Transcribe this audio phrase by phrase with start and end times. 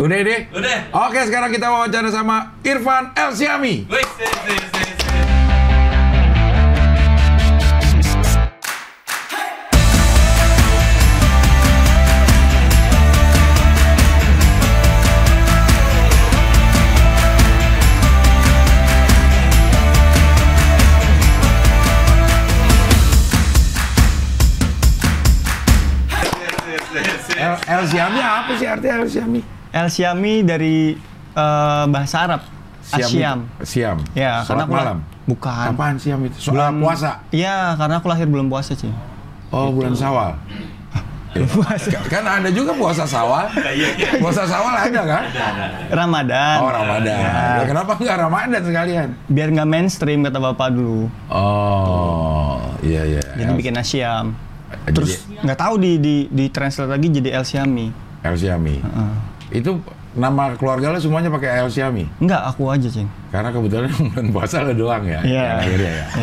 [0.00, 0.48] Udah ini?
[0.56, 0.78] Udah.
[1.12, 3.84] Oke, sekarang kita wawancara sama Irfan El Siami.
[3.84, 5.20] Wih, sih, sih, sih, sih.
[27.36, 29.59] El, El Siami apa sih artinya El Siami?
[29.70, 30.94] El Siami dari
[31.30, 32.42] eh, bahasa Arab.
[32.90, 33.46] Asyam.
[33.62, 33.98] Siam.
[34.12, 34.98] Ya, Sholat karena aku- malam.
[35.22, 35.66] Bukan.
[35.68, 36.34] Apaan Siam itu?
[36.42, 37.22] Soal puasa.
[37.30, 38.90] Iya, karena aku lahir belum puasa sih.
[39.48, 40.34] Oh, bulan Sawal.
[41.54, 42.02] puasa.
[42.04, 43.46] Kan ada juga puasa Sawal.
[44.22, 45.24] Puasa Sawal ada kan?
[45.88, 46.56] Ramadan.
[46.58, 47.14] Oh, Ramadan.
[47.14, 49.08] Ya, kenapa nggak Ramadan sekalian?
[49.28, 51.06] Biar nggak mainstream kata bapak dulu.
[51.30, 53.22] Oh, iya iya.
[53.36, 54.34] Jadi El- bikin Asyam.
[54.82, 55.10] Jadi- Terus
[55.40, 57.86] nggak tahu di di di translate lagi jadi El Siami.
[58.20, 58.76] El Siami.
[59.50, 59.82] Itu
[60.14, 62.06] nama keluarga lo semuanya pakai El Siami.
[62.18, 63.10] Enggak, aku aja, Cing.
[63.30, 65.20] Karena kebetulan bulan puasa lo doang ya.
[65.22, 65.44] Iya.
[65.58, 66.06] Akhirnya ya.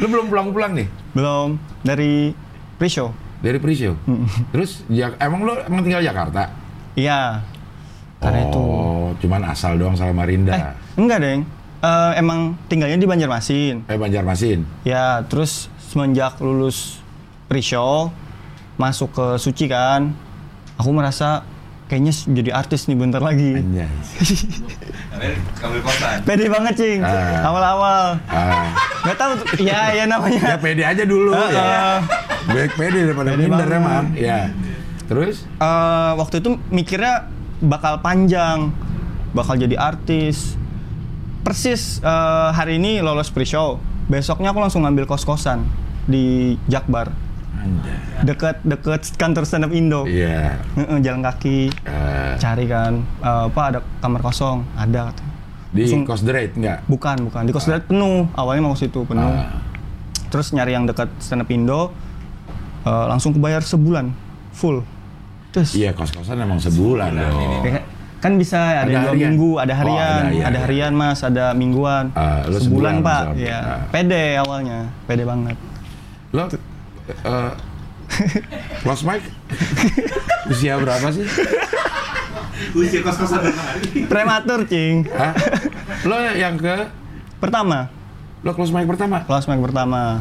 [0.00, 2.32] Lo belum pulang-pulang nih belum dari
[2.80, 3.12] pre-show.
[3.44, 3.92] dari pre-show.
[4.50, 6.48] Terus ya, emang lo emang tinggal Jakarta?
[6.96, 7.44] Iya.
[8.16, 8.56] Karena itu.
[8.56, 10.54] oh, cuman asal doang Samarinda.
[10.54, 10.64] Eh,
[10.96, 11.40] enggak, Deng.
[11.82, 13.84] Eh, emang tinggalnya di Banjarmasin.
[13.84, 14.62] Eh, Banjarmasin.
[14.86, 17.02] Ya, terus semenjak lulus
[17.50, 18.14] pre-show
[18.74, 20.12] masuk ke Suci kan,
[20.74, 21.44] aku merasa
[21.86, 23.52] kayaknya jadi artis nih bentar lagi.
[25.82, 26.18] Kosan.
[26.24, 27.00] Pede banget, Cing.
[27.04, 27.46] Ah.
[27.46, 28.04] Awal-awal.
[28.26, 28.72] Ah,
[29.04, 29.46] Nggak tahu tuh.
[29.60, 30.56] Ya, ya ya namanya.
[30.58, 31.62] pede aja dulu Ah, ya.
[31.62, 31.98] ah.
[32.48, 34.04] Baik pede daripada Pede minder emang.
[34.14, 34.50] Ya.
[35.06, 35.44] Terus?
[35.46, 37.28] Eh, waktu itu mikirnya
[37.60, 38.72] bakal panjang,
[39.30, 40.56] bakal jadi artis.
[41.42, 43.76] Persis eh, hari ini lolos pre-show,
[44.06, 45.66] besoknya aku langsung ngambil kos-kosan
[46.02, 47.10] di Jakbar,
[47.62, 47.98] Anjay.
[48.24, 50.02] deket-deket kantor stand up Indo.
[50.04, 50.58] Iya.
[50.74, 55.08] Heeh, jalan kaki, Eh, cari kan, eh, apa ada kamar kosong, ada.
[55.08, 55.30] katanya.
[55.72, 56.78] di Langsung- Rate enggak?
[56.84, 57.42] Bukan, bukan.
[57.42, 58.28] Di kos Darat penuh.
[58.34, 59.24] Awalnya mau ke situ penuh.
[59.24, 59.56] Ah.
[60.28, 61.88] Terus nyari yang dekat stand up Indo,
[62.82, 64.12] eh, langsung kebayar sebulan
[64.52, 64.84] full.
[65.48, 67.64] Terus Iya, kos-kosan emang sebulan dong.
[67.64, 67.80] Ya,
[68.18, 69.32] kan bisa ada, Ada dua harian?
[69.32, 70.60] minggu, ada Oh, harian, ada, iya, ada iya.
[70.62, 73.48] harian mas, ada mingguan, Ah, lu sebulan, sebulan, pak, misalnya.
[73.48, 73.80] ya Ah.
[73.88, 75.56] pede awalnya, pede banget.
[76.30, 76.44] Lo
[77.08, 77.52] eh
[78.80, 79.24] Close mic
[80.44, 81.24] usia berapa sih?
[82.72, 84.04] Usia kos-kosan berapa hari?
[84.04, 85.08] Prematur cing.
[85.08, 85.32] Hah?
[86.04, 86.92] Lo yang ke
[87.38, 87.88] Pertama,
[88.40, 89.24] lo close mic pertama?
[89.24, 90.20] close mic pertama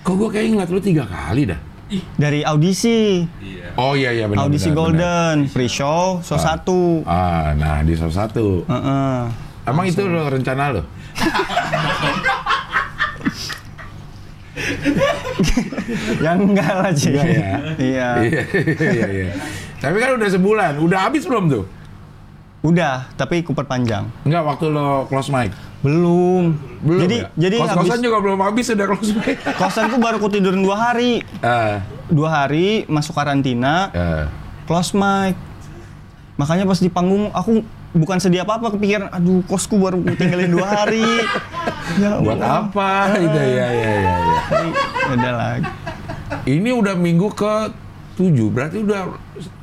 [0.00, 1.60] Kok gue kayak ngeliat lo tiga kali dah?
[2.16, 3.76] dari audisi, Iya.
[3.76, 4.48] Oh iya iya benar.
[4.48, 7.04] audisi benar, Golden, pre-show, show satu.
[7.04, 7.12] benar.
[7.12, 8.64] Ah, nah di salah satu.
[8.64, 9.20] Heeh.
[9.62, 10.82] Emang itu lo rencana lo?
[16.24, 16.90] Yang enggak lah.
[16.92, 17.56] Enggak ya?
[17.78, 18.08] Iya.
[18.22, 18.42] Iya
[18.78, 19.32] iya iya.
[19.82, 21.64] Tapi kan udah sebulan, udah habis belum tuh?
[22.62, 24.06] Udah, tapi Cooper panjang.
[24.22, 25.50] Enggak waktu lo close mic.
[25.82, 26.54] Belum.
[26.78, 27.28] Belum jadi ya?
[27.34, 29.36] jadi kos-kosan habis juga belum habis udah close mic.
[29.60, 31.26] kosanku baru ku tidurin dua hari.
[31.42, 34.24] Ah, Dua hari masuk karantina, ah.
[34.70, 35.34] close mic.
[36.38, 41.04] Makanya pas di panggung aku bukan sedih apa-apa kepikiran aduh kosku baru tinggalin dua hari.
[42.00, 42.68] ya buat Allah.
[42.68, 42.90] apa?
[43.22, 43.92] Gitu ya ya ya.
[44.00, 44.40] ya.
[44.48, 44.68] Tapi,
[45.12, 45.50] Udah lah.
[46.42, 47.54] Ini udah minggu ke
[48.16, 49.12] tujuh, berarti udah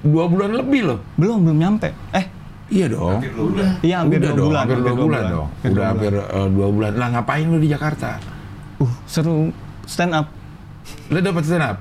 [0.02, 1.00] dua bulan lebih loh.
[1.18, 1.90] Belum belum nyampe.
[2.14, 2.26] Eh,
[2.70, 3.18] Iya dong.
[3.26, 3.82] Udah.
[3.82, 4.62] iya hampir udah dua dong, bulan.
[4.62, 5.48] hampir dua bulan, dong.
[5.50, 6.92] Udah dua hampir eh, dua bulan.
[7.02, 8.22] Lah ngapain lu di Jakarta?
[8.78, 9.50] Uh, seru
[9.90, 10.30] stand up.
[11.10, 11.78] Lu dapat stand up?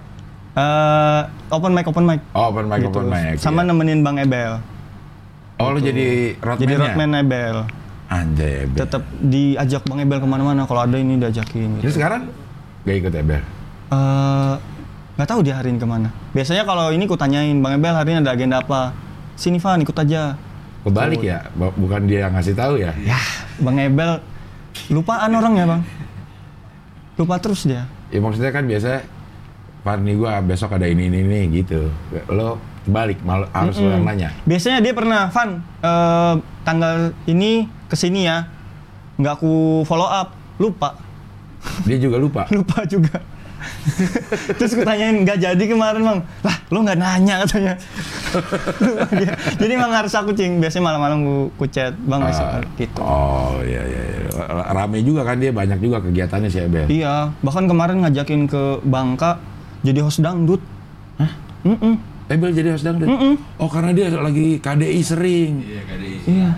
[0.56, 1.22] Eh,
[1.52, 2.20] open mic open mic.
[2.32, 2.88] Oh, open mic, Gitu.
[2.88, 3.36] open mic.
[3.36, 3.68] Sama iya.
[3.68, 4.56] nemenin Bang Ebel.
[5.58, 7.56] Oh, lu jadi roadman Jadi roadman Ebel.
[8.08, 8.78] Anjay, Ebel.
[8.78, 10.62] Tetap diajak Bang Ebel ke mana-mana.
[10.64, 11.82] Kalau ada ini diajakin.
[11.82, 11.98] Gitu.
[11.98, 12.30] sekarang
[12.86, 13.42] gak ikut Ebel?
[13.90, 14.54] Eh,
[15.18, 16.14] nggak tahu dia hari ini ke mana.
[16.30, 18.94] Biasanya kalau ini ku tanyain Bang Ebel hari ini ada agenda apa.
[19.34, 20.38] Sini Van ikut aja.
[20.86, 22.94] Kebalik ya, Bu- bukan dia yang ngasih tahu ya?
[23.02, 23.18] Ya,
[23.58, 24.22] Bang Ebel
[24.94, 25.82] lupaan orang ya Bang.
[27.18, 27.82] Lupa terus dia.
[28.14, 29.02] Ya maksudnya kan biasa
[29.82, 31.90] Van nih gua besok ada ini ini ini gitu.
[32.30, 34.32] Lo balik mal, harus yang nanya.
[34.44, 38.48] Biasanya dia pernah, Van, eh, tanggal ini ke sini ya.
[39.16, 40.96] Nggak ku follow up, lupa.
[41.84, 42.46] Dia juga lupa.
[42.54, 43.18] Lupa juga.
[44.58, 46.20] Terus ku tanyain, nggak jadi kemarin bang.
[46.46, 47.74] Lah, lo nggak nanya katanya.
[49.60, 50.62] Jadi emang harus aku cing.
[50.62, 53.00] Biasanya malam-malam ku, ku chat, bang besok Ah, gitu.
[53.02, 54.02] Oh iya iya.
[54.14, 54.20] iya.
[54.70, 56.86] Rame juga kan dia banyak juga kegiatannya si Ebel.
[56.86, 59.42] Iya, bahkan kemarin ngajakin ke Bangka
[59.82, 60.62] jadi host dangdut.
[61.18, 61.32] Hah?
[61.66, 63.08] Mm Ebel jadi host dangdut.
[63.56, 65.52] Oh karena dia lagi KDI sering.
[65.60, 66.16] Iya, KDI.
[66.26, 66.50] Iya.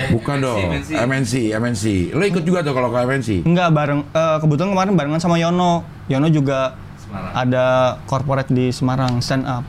[0.00, 0.58] Eh, Bukan MNC, dong.
[0.64, 0.90] MNC.
[0.96, 1.84] MNC, MNC.
[2.14, 3.28] Lo ikut juga tuh kalau ke MNC?
[3.42, 4.00] Enggak bareng.
[4.06, 5.82] eh, kebetulan kemarin barengan sama Yono.
[6.06, 7.32] Yono juga Semarang.
[7.34, 7.64] ada
[8.06, 9.66] corporate di Semarang stand up.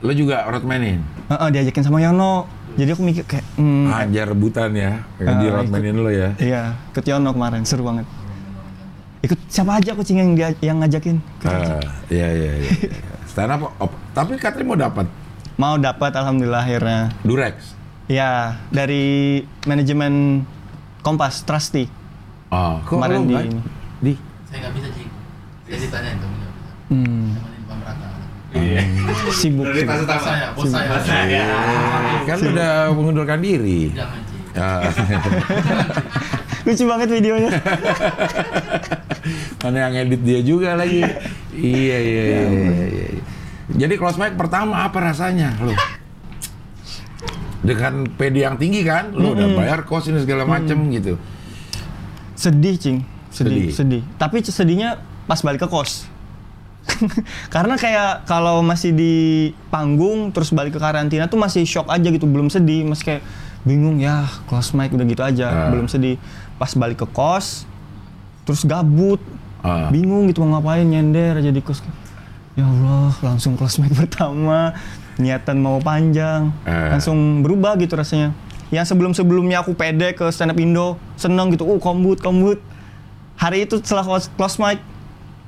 [0.00, 1.04] Lo juga roadmanin?
[1.28, 2.48] Heeh, diajakin sama Yono.
[2.74, 6.30] Jadi aku mikir kayak, hmm, Anjar rebutan ya, kayak di roadmanin lo ya.
[6.38, 8.06] iya, ikut Yono kemarin, seru banget.
[9.18, 11.18] Ikut siapa aja kucing yang dia yang ngajakin.
[11.42, 11.74] Aja.
[11.76, 12.70] Ah, iya iya iya.
[13.38, 15.06] Stand up, op- tapi katanya mau dapat
[15.54, 17.14] Mau dapat alhamdulillah akhirnya.
[17.22, 17.54] Durex.
[18.10, 20.42] Ya, dari manajemen
[21.06, 21.86] Kompas, Trusty.
[22.50, 23.58] Oh, kok Kemarin di ini.
[24.02, 24.12] Di.
[24.50, 25.06] Saya nggak bisa cik.
[25.86, 26.50] Saya nggak bisa.
[26.90, 27.38] Hmm,
[27.78, 28.06] Raka.
[29.38, 29.70] sibuk.
[29.70, 30.02] Dari sibuk.
[30.02, 30.90] bos saya, bos saya.
[30.90, 31.46] Bos saya.
[32.26, 33.94] Kan lo udah mengundurkan diri.
[33.94, 34.58] Jangan cik.
[34.58, 34.82] Ah.
[36.66, 37.54] Lucu banget videonya.
[39.62, 41.06] Mana yang edit dia juga lagi.
[41.58, 42.42] Iya iya iya.
[42.46, 43.22] iya, iya.
[43.68, 45.74] Jadi close mic pertama apa rasanya lo?
[47.58, 51.18] Dengan PD yang tinggi kan, lo udah bayar kos ini segala macem gitu.
[52.32, 52.98] Sedih, Cing.
[53.28, 54.00] Sedih, Sedih.
[54.00, 54.02] sedih.
[54.14, 56.06] Tapi sedihnya pas balik ke kos.
[57.54, 59.14] Karena kayak kalau masih di
[59.68, 63.22] panggung terus balik ke karantina tuh masih shock aja gitu, belum sedih, masih kayak
[63.66, 65.68] bingung ya, close mic udah gitu aja, Ah.
[65.74, 66.16] belum sedih.
[66.56, 67.66] Pas balik ke kos
[68.46, 69.20] terus gabut.
[69.68, 69.88] Ah.
[69.92, 71.84] Bingung gitu mau ngapain nyender aja di kos.
[72.56, 74.72] Ya Allah, langsung close mic pertama,
[75.14, 76.96] niatan mau panjang, Ah.
[76.96, 78.32] langsung berubah gitu rasanya.
[78.68, 82.60] Yang sebelum-sebelumnya aku pede ke stand up Indo, seneng gitu, oh kombut, kombut.
[83.36, 84.80] Hari itu setelah close, close mic,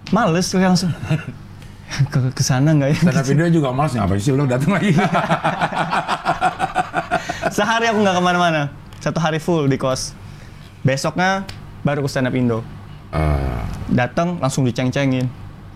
[0.09, 0.93] males kayak langsung.
[2.15, 2.97] ke ke sana nggak ya?
[3.03, 4.95] Stand up video juga males ngapain sih lo datang lagi.
[7.51, 8.71] Sehari aku nggak ke mana-mana,
[9.03, 10.15] satu hari full di kos.
[10.81, 11.45] Besoknya
[11.83, 12.63] baru ke stand up Indo.
[13.11, 15.27] Ah, Datang langsung diceng-cengin.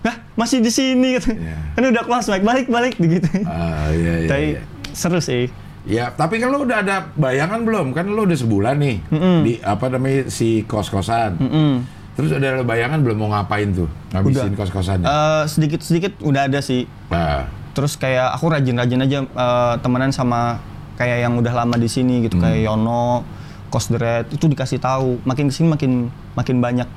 [0.05, 1.33] Hah, masih di sini gitu.
[1.33, 1.57] Iya.
[1.73, 3.29] Kan udah mic, balik-balik gitu.
[3.49, 4.29] ah, iya iya.
[4.29, 4.61] Tapi iya.
[4.93, 5.49] seru sih.
[5.85, 7.93] Ya, tapi kan lo udah ada bayangan belum?
[7.93, 8.97] Kan lo udah sebulan nih
[9.45, 11.37] di apa namanya si kos-kosan.
[11.37, 11.75] Mm.
[12.17, 13.85] Terus udah ada bayangan belum mau ngapain tuh?
[14.15, 15.05] Ngabisin kos-kosannya.
[15.05, 16.89] Eh, sedikit-sedikit udah ada sih.
[17.11, 17.45] Nah,
[17.75, 20.63] Terus kayak aku rajin-rajin aja eh, temenan sama
[20.95, 23.27] kayak yang udah lama di sini gitu kayak Yono,
[23.67, 25.19] Kosdret itu dikasih tahu.
[25.27, 25.91] Makin ke sini makin
[26.33, 26.87] makin banyak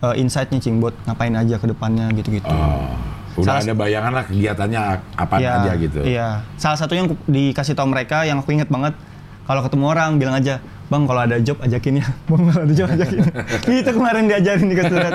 [0.00, 2.46] eh, insight-nya cing buat ngapain aja ke depannya gitu-gitu.
[2.46, 2.92] oh,
[3.36, 4.80] udah Salah- ada bayangan lah kegiatannya
[5.14, 6.00] apa Iya, aja gitu.
[6.02, 6.28] Iya.
[6.54, 8.94] Salah satunya yang dikasih tahu mereka yang aku inget banget
[9.42, 12.88] kalau ketemu orang bilang aja, "Bang, kalau ada job ajakin ya." Bang, kalau ada job
[12.88, 13.20] ajakin.
[13.80, 15.14] itu kemarin diajarin di Kosdret.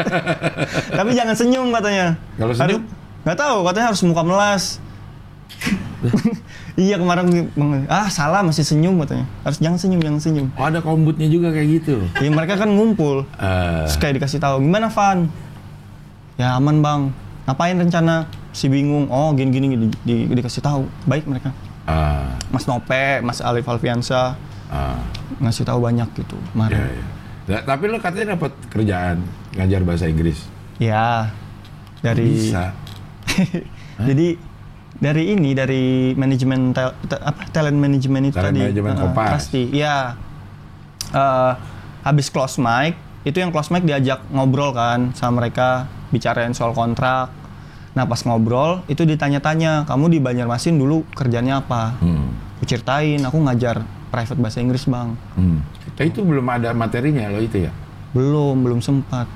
[0.97, 2.17] Tapi jangan senyum katanya.
[2.35, 2.81] Kalau senyum?
[2.81, 4.63] Harus- Nggak tahu, katanya harus muka melas.
[6.73, 7.29] Iya kemarin
[7.85, 9.25] ah salah masih senyum katanya.
[9.41, 10.47] Harus jangan senyum, jangan senyum.
[10.53, 12.01] Oh, ada kombutnya juga kayak gitu.
[12.17, 13.29] Ya mereka kan ngumpul.
[13.35, 15.29] Eh, Terus kayak dikasih tahu, gimana Van?
[16.33, 17.01] Ya aman bang.
[17.45, 18.25] Ngapain rencana?
[18.49, 19.05] Si bingung.
[19.07, 19.85] Oh gini gini, gini.
[20.01, 20.85] Di- dikasih tahu.
[21.03, 21.53] Baik mereka.
[21.83, 24.97] ah, Mas Nope, Mas Alif Alfiansa ah,
[25.37, 26.77] ngasih tahu banyak gitu ya, kemarin.
[26.79, 27.05] ya.
[27.43, 29.19] Nah, tapi lo katanya dapat kerjaan
[29.53, 30.47] ngajar bahasa Inggris.
[30.79, 31.29] Ya.
[31.99, 32.71] Dari Bisa.
[34.07, 34.35] Jadi
[35.03, 35.83] dari ini dari
[36.15, 38.59] manajemen tel- te- apa talent management itu Talent tadi.
[38.63, 39.29] management Kompas.
[39.35, 39.67] Pasti.
[39.69, 40.15] Iya.
[41.11, 41.51] Eh,
[42.01, 47.27] habis close mic, itu yang close mic diajak ngobrol kan sama mereka bicarain soal kontrak.
[47.93, 52.31] Nah, pas ngobrol itu ditanya-tanya, "Kamu di Banjarmasin dulu kerjanya apa?" Hmm.
[52.57, 55.19] Aku ceritain, aku ngajar private bahasa Inggris, Bang.
[55.35, 55.61] Hmm.
[55.93, 57.71] Tapi itu belum ada materinya lo itu ya?
[58.15, 59.27] Belum, belum sempat.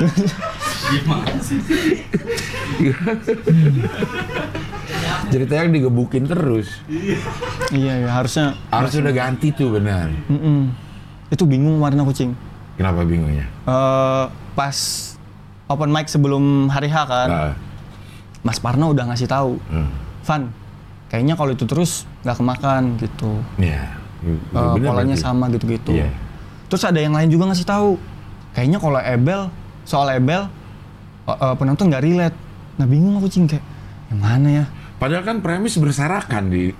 [0.90, 1.60] Gimana sih?
[5.30, 6.82] Ceritanya digebukin terus.
[7.70, 10.10] Iya, ya, harusnya Harus udah ganti tuh benar.
[10.26, 10.74] Mm-mm.
[11.30, 12.34] Itu bingung warna kucing.
[12.74, 13.44] Kenapa bingungnya?
[13.68, 14.24] eh
[14.56, 14.76] pas
[15.68, 17.52] open mic sebelum hari H kan, Nah,
[18.40, 19.90] Mas Parno udah ngasih tahu, hmm.
[20.24, 20.48] Van,
[21.12, 23.36] kayaknya kalau itu terus nggak kemakan gitu.
[23.60, 24.00] Ya.
[24.24, 25.92] Eh, bener polanya sama gitu-gitu.
[25.92, 26.08] Iya.
[26.72, 28.00] Terus ada yang lain juga ngasih tahu,
[28.56, 29.52] kayaknya kalau Ebel
[29.84, 30.48] soal Ebel
[31.38, 32.36] eh, penonton nggak relate.
[32.80, 33.64] Nah bingung aku cing kayak
[34.10, 34.64] yang mana ya?
[35.00, 36.74] Padahal kan premis berserakan di.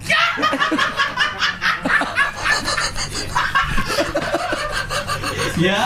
[5.60, 5.76] Ya.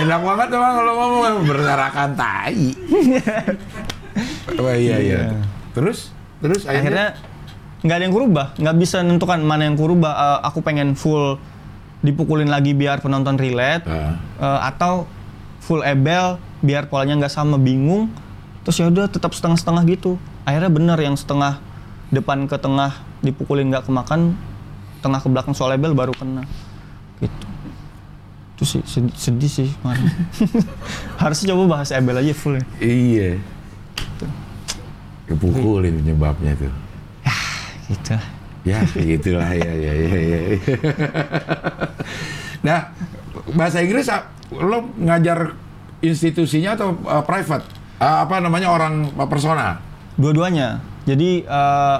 [0.00, 2.72] Enak banget emang kalau ngomong berserakan tai.
[4.56, 5.20] Wah iya iya.
[5.76, 7.08] Terus terus akhirnya, Akhirnya
[7.84, 10.12] nggak ada yang kurubah, nggak bisa nentukan mana yang kurubah.
[10.16, 11.36] Eh, aku pengen full
[12.00, 13.84] dipukulin lagi biar penonton relate.
[13.84, 14.16] Ah.
[14.40, 15.04] Eh, atau
[15.60, 18.08] full ebel biar polanya nggak sama bingung.
[18.62, 20.16] Terus ya udah tetap setengah-setengah gitu.
[20.46, 21.58] Akhirnya bener yang setengah
[22.14, 24.38] depan ke tengah dipukulin nggak kemakan
[25.02, 26.46] tengah ke belakang soal ebel baru kena.
[27.18, 27.46] Gitu.
[28.54, 30.06] Itu sih sedih, sedih sih kemarin.
[31.20, 32.64] Harusnya coba bahas ebel aja full ya.
[32.78, 33.30] Iya.
[35.26, 36.72] Kepukulin penyebabnya tuh.
[37.90, 38.14] gitu.
[38.62, 40.40] Ya, gitulah ya ya ya ya.
[42.66, 42.94] nah,
[43.58, 45.58] bahasa Inggris ah, lo ngajar
[46.02, 47.64] institusinya atau uh, private
[47.96, 49.78] Ah, apa namanya orang persona?
[50.18, 50.82] Dua-duanya.
[51.06, 51.98] Jadi eh,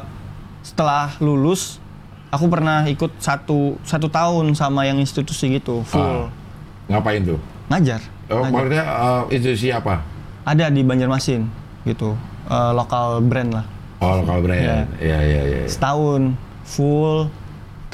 [0.61, 1.78] setelah lulus,
[2.26, 6.26] aku pernah ikut satu satu tahun sama yang institusi gitu, full Ah,
[6.90, 7.38] ngapain tuh?
[7.71, 8.02] ngajar.
[8.26, 8.50] Oh, Ngajar.
[8.50, 10.02] maksudnya eh, institusi apa?
[10.42, 11.47] Ada di Banjarmasin
[11.87, 12.18] gitu,
[12.50, 13.66] eh, lokal brand lah.
[14.02, 14.59] Oh, lokal brand.
[14.59, 14.78] Iya.
[14.99, 15.62] Iya, iya, iya.
[15.71, 16.35] Setahun
[16.66, 17.30] full,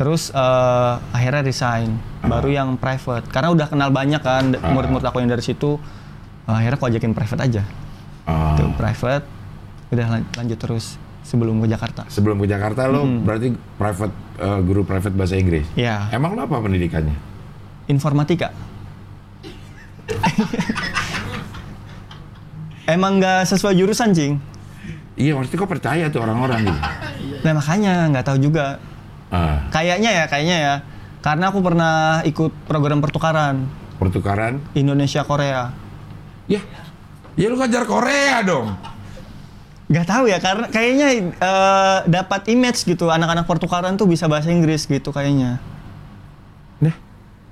[0.00, 2.00] terus eh, akhirnya resign.
[2.24, 2.32] Ah.
[2.32, 5.76] Baru yang private, karena udah kenal banyak kan d- murid-murid aku yang dari situ.
[6.50, 7.62] Akhirnya aku ajakin private aja.
[8.54, 9.24] Tuh private,
[9.88, 12.04] udah lan- lanjut terus sebelum ke Jakarta.
[12.08, 15.64] Sebelum ke Jakarta lo berarti private eh, guru private bahasa Inggris.
[15.74, 16.08] Iya.
[16.10, 17.16] Emang lo apa pendidikannya?
[17.86, 18.52] Informatika.
[22.88, 24.40] Emang nggak sesuai jurusan, Cing.
[25.14, 26.80] Iya, maksudnya kok percaya tuh orang-orang gitu.
[27.38, 28.82] Nah makanya nggak tahu juga.
[29.30, 30.74] Ah, Kayaknya ya, kayaknya ya.
[31.22, 33.62] Karena aku pernah ikut program pertukaran
[33.98, 34.58] pertukaran.
[34.74, 35.70] Indonesia Korea.
[36.48, 36.60] Ya.
[37.34, 38.74] Ya lu ngajar Korea dong.
[39.88, 44.84] Gak tahu ya, karena kayaknya eh, dapat image gitu anak-anak pertukaran tuh bisa bahasa Inggris
[44.84, 45.56] gitu kayaknya.
[46.78, 46.92] Nah,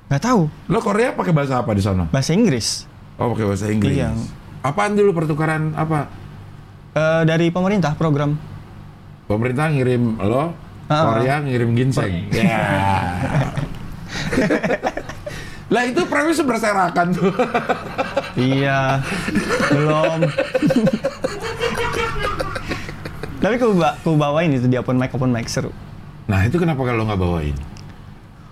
[0.06, 2.06] Gak tahu lo Korea pakai bahasa apa di sana?
[2.08, 2.84] bahasa Inggris
[3.16, 3.96] Oh, pakai bahasa Inggris.
[3.96, 4.12] Iya.
[4.60, 6.12] Apaan dulu pertukaran apa?
[6.92, 8.36] Eh, dari pemerintah program.
[9.24, 10.52] Pemerintah ngirim lo,
[10.86, 11.16] Ah.
[11.16, 12.28] Korea ngirim ginseng.
[12.30, 12.62] Ya.
[15.72, 17.26] lah itu premis berserakan tuh.
[18.36, 19.00] Iya,
[19.72, 20.28] belum.
[23.40, 25.72] Tapi aku, ba aku bawain itu di open mic open mic seru.
[26.28, 27.56] Nah itu kenapa kalau nggak bawain?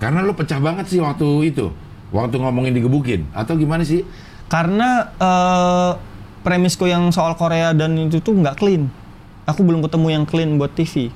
[0.00, 1.68] Karena lo pecah banget sih waktu itu,
[2.12, 4.04] waktu ngomongin digebukin, atau gimana sih?
[4.48, 5.92] Karena eh,
[6.44, 8.88] premisku yang soal Korea dan itu tuh nggak clean.
[9.44, 11.12] Aku belum ketemu yang clean buat TV.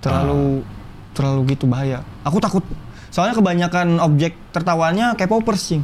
[0.00, 0.64] Terlalu
[1.12, 2.00] terlalu gitu bahaya.
[2.24, 2.64] Aku takut.
[3.10, 5.82] Soalnya kebanyakan objek tertawanya K-popers, Cing.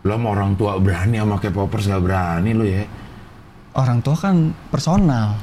[0.00, 2.84] Lo mau orang tua berani sama K-popers nggak berani lo ya?
[3.76, 4.36] Orang tua kan
[4.72, 5.36] personal.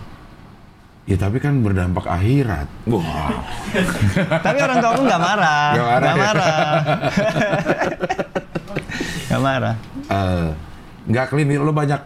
[1.08, 2.68] Ya tapi kan berdampak akhirat.
[2.90, 3.32] Wah.
[4.46, 5.72] Tapi orang tua aku nggak marah.
[5.72, 6.26] Nggak marah Nggak ya?
[6.28, 6.76] marah.
[9.28, 9.76] Nggak marah.
[11.08, 12.02] Nggak clean lo banyak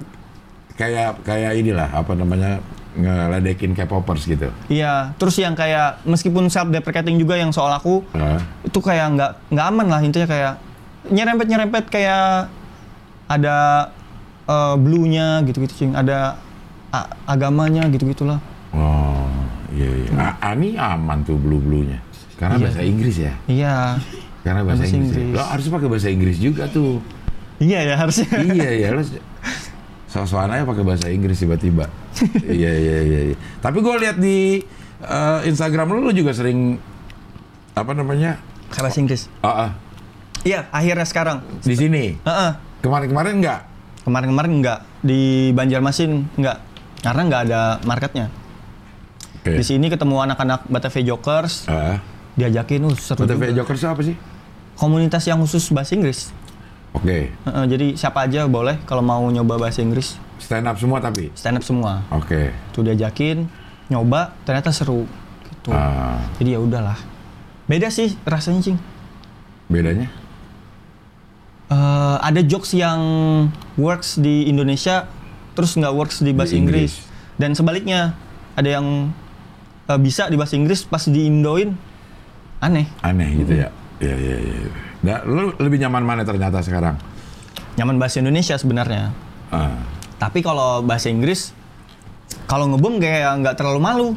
[0.78, 2.62] kayak kayak inilah apa namanya
[2.94, 4.52] ngeledekin K-popers gitu.
[4.68, 9.32] Iya, terus yang kayak meskipun self deprecating juga yang soal aku Eh, itu kayak nggak
[9.50, 10.54] nggak aman lah intinya kayak
[11.08, 12.52] nyerempet nyerempet kayak
[13.26, 13.90] ada
[14.46, 16.38] eh, blue-nya gitu-gitu cing, ada
[17.24, 18.44] agamanya gitu-gitulah.
[18.72, 19.26] oh
[19.72, 20.12] iya iya.
[20.20, 22.04] A- Ani aman tuh blue bluenya.
[22.36, 22.64] Karena Iya.
[22.68, 23.34] bahasa Inggris ya.
[23.48, 23.76] Iya.
[24.44, 25.16] Karena bahasa, Bahasa Inggris.
[25.16, 25.24] ya.
[25.24, 25.38] Inggris.
[25.38, 27.00] Lo harus pakai bahasa Inggris juga tuh.
[27.62, 28.28] Iya ya harusnya.
[28.52, 29.06] iya ya lo
[30.12, 31.88] soal aja pakai bahasa Inggris tiba-tiba.
[32.50, 33.20] iya iya iya.
[33.32, 33.38] iya.
[33.64, 34.60] Tapi gue lihat di
[35.00, 36.76] eh, Instagram lo, lo juga sering
[37.72, 38.36] apa namanya?
[38.74, 39.32] Bahasa Inggris.
[39.40, 39.72] Ah, ah,
[40.42, 41.38] Iya, akhirnya sekarang.
[41.62, 42.18] di sini.
[42.18, 42.52] Heeh.
[42.82, 43.60] Kemarin-kemarin enggak?
[44.02, 45.22] Kemarin-kemarin enggak di
[45.54, 46.58] Banjarmasin enggak
[47.00, 48.26] karena nggak ada marketnya.
[49.38, 49.58] Oke.
[49.58, 52.02] Di sini ketemu anak-anak Batavia Jokers, Ah.
[52.34, 53.58] diajakin, uh seru Batavia juga.
[53.62, 54.16] Jokers apa sih?
[54.74, 56.34] Komunitas yang khusus bahasa Inggris.
[56.92, 57.30] Oke.
[57.30, 61.30] Heeh, jadi siapa aja boleh kalau mau nyoba bahasa Inggris, Stand up semua tapi.
[61.32, 62.02] stand up semua.
[62.10, 62.50] Oke.
[62.72, 63.46] Tuh diajakin,
[63.88, 65.06] nyoba, ternyata seru.
[65.48, 65.70] Gitu.
[65.70, 66.98] Ah, Jadi ya udahlah.
[67.64, 68.78] Beda sih rasanya, Cing.
[69.68, 70.10] bedanya?
[71.72, 73.00] Eh, ada jokes yang
[73.80, 75.08] works di Indonesia,
[75.56, 76.92] terus nggak works di bahasa Di Inggris.
[77.00, 77.40] Inggris.
[77.40, 78.12] Dan sebaliknya,
[78.60, 79.08] ada yang
[79.88, 81.72] eh, bisa di bahasa Inggris pas di Indoin
[82.60, 82.92] aneh.
[83.00, 83.72] Aneh gitu ya.
[84.04, 84.58] Iya iya iya.
[85.02, 87.00] Nah, lo lebih nyaman mana ternyata sekarang?
[87.80, 89.16] Nyaman bahasa Indonesia sebenarnya.
[89.48, 89.80] Ah.
[90.20, 91.56] Tapi kalau bahasa Inggris,
[92.52, 94.08] kalau ngebom kayak nggak terlalu malu.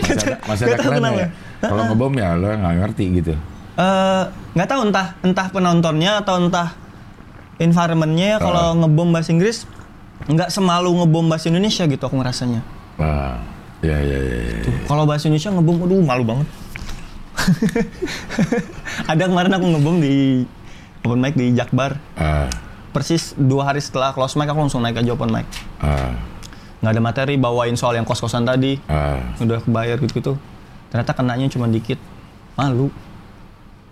[0.00, 1.20] Masih ada, masih ada Nggak tahu keren kenapa.
[1.20, 1.28] ya.
[1.60, 3.34] Kalau ngebom ya lo nggak ngerti gitu.
[3.80, 4.22] Eh,
[4.52, 6.76] nggak tahu entah entah penontonnya atau entah
[7.56, 8.40] environmentnya Ah.
[8.40, 9.64] kalau ngebom bahasa Inggris
[10.22, 12.60] nggak semalu ngebom bahasa Indonesia gitu aku ngerasanya.
[13.00, 13.40] Wah.
[13.80, 14.38] Ya ya ya.
[14.60, 14.84] ya.
[14.84, 16.48] Kalau bahasa Indonesia ngebom, aduh malu banget.
[19.10, 20.44] Ada kemarin aku ngebom di
[21.00, 21.96] open mic di Jakbar.
[22.14, 22.52] Ah,
[22.92, 25.48] Persis dua hari setelah close mic aku langsung naik aja open mic.
[25.80, 26.12] ah,
[26.80, 28.76] Nggak ada materi, bawain soal yang kos-kosan tadi.
[28.86, 29.16] ah.
[29.38, 30.36] Udah kebayar gitu-gitu.
[30.90, 31.96] Ternyata kenanya cuma dikit.
[32.54, 32.92] Malu.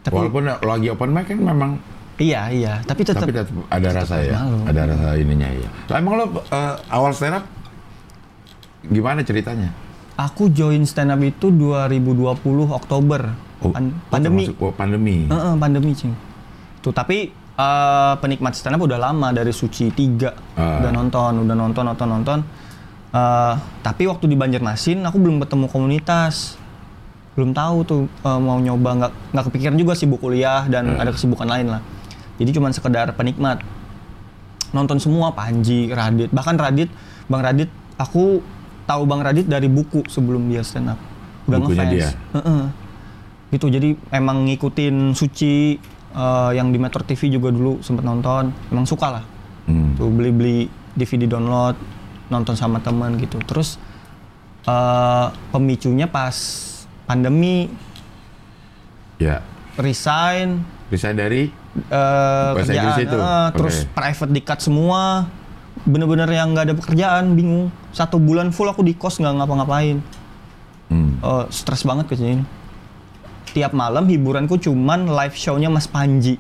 [0.08, 1.70] Tapi Walaupun lagi open mic kan memang
[2.16, 2.72] iya, iya.
[2.82, 4.32] Tapi tetap tapi tetap ada rasa ya.
[4.34, 4.58] malu.
[4.64, 5.68] Ada rasa ininya ya.
[5.86, 7.44] Lah, emang lo eh, awal stand up
[8.82, 9.68] gimana ceritanya?
[10.16, 13.20] Aku join stand up itu 2020 Oktober.
[13.58, 14.46] Oh, Pan- pandemi.
[14.46, 15.26] termasuk- oh, pandemi.
[15.26, 16.14] Heeh, pandemi, Cing.
[16.80, 20.78] Tuh, tapi eh, penikmat stand up udah lama dari Suci 3 Ah.
[20.78, 22.38] udah nonton, udah nonton, nonton, nonton.
[23.08, 26.54] Eh, tapi waktu di Banjarmasin aku belum ketemu komunitas.
[27.38, 31.06] Belum tahu tuh eh, mau nyoba nggak nggak kepikiran juga sibuk kuliah dan Ah.
[31.06, 31.80] ada kesibukan lain lah.
[32.36, 33.62] Jadi cuman sekedar penikmat.
[34.68, 36.92] nonton semua Panji, Radit, bahkan Radit,
[37.24, 38.44] Bang Radit, aku
[38.84, 41.00] tahu Bang Radit dari buku sebelum dia stand up.
[41.46, 41.94] Udah Bukunya ngefans.
[41.96, 42.08] dia?
[42.36, 42.62] Heeh.
[43.48, 45.80] Gitu jadi emang ngikutin Suci
[46.10, 49.24] eh, yang di Metro TV juga dulu sempet nonton, emang suka lah.
[49.64, 49.96] Hmm.
[49.96, 51.72] Tuh beli-beli DVD download,
[52.28, 53.40] nonton sama teman gitu.
[53.40, 53.80] Terus
[54.64, 56.36] eh, pemicunya pas
[57.08, 57.72] pandemi
[59.16, 59.40] Ya.
[59.74, 61.50] resign Bisa dari
[61.80, 63.16] Bahasa kerjaan, Inggris itu?
[63.16, 63.90] eh, terus Oke.
[63.92, 65.02] private di cut semua
[65.80, 69.98] bener-bener yang nggak ada pekerjaan bingung satu bulan full aku di kos nggak ngapa-ngapain
[70.88, 71.12] hmm.
[71.18, 72.42] Eh, stres banget ke sini
[73.48, 76.36] tiap malam hiburanku cuman live show-nya Mas Panji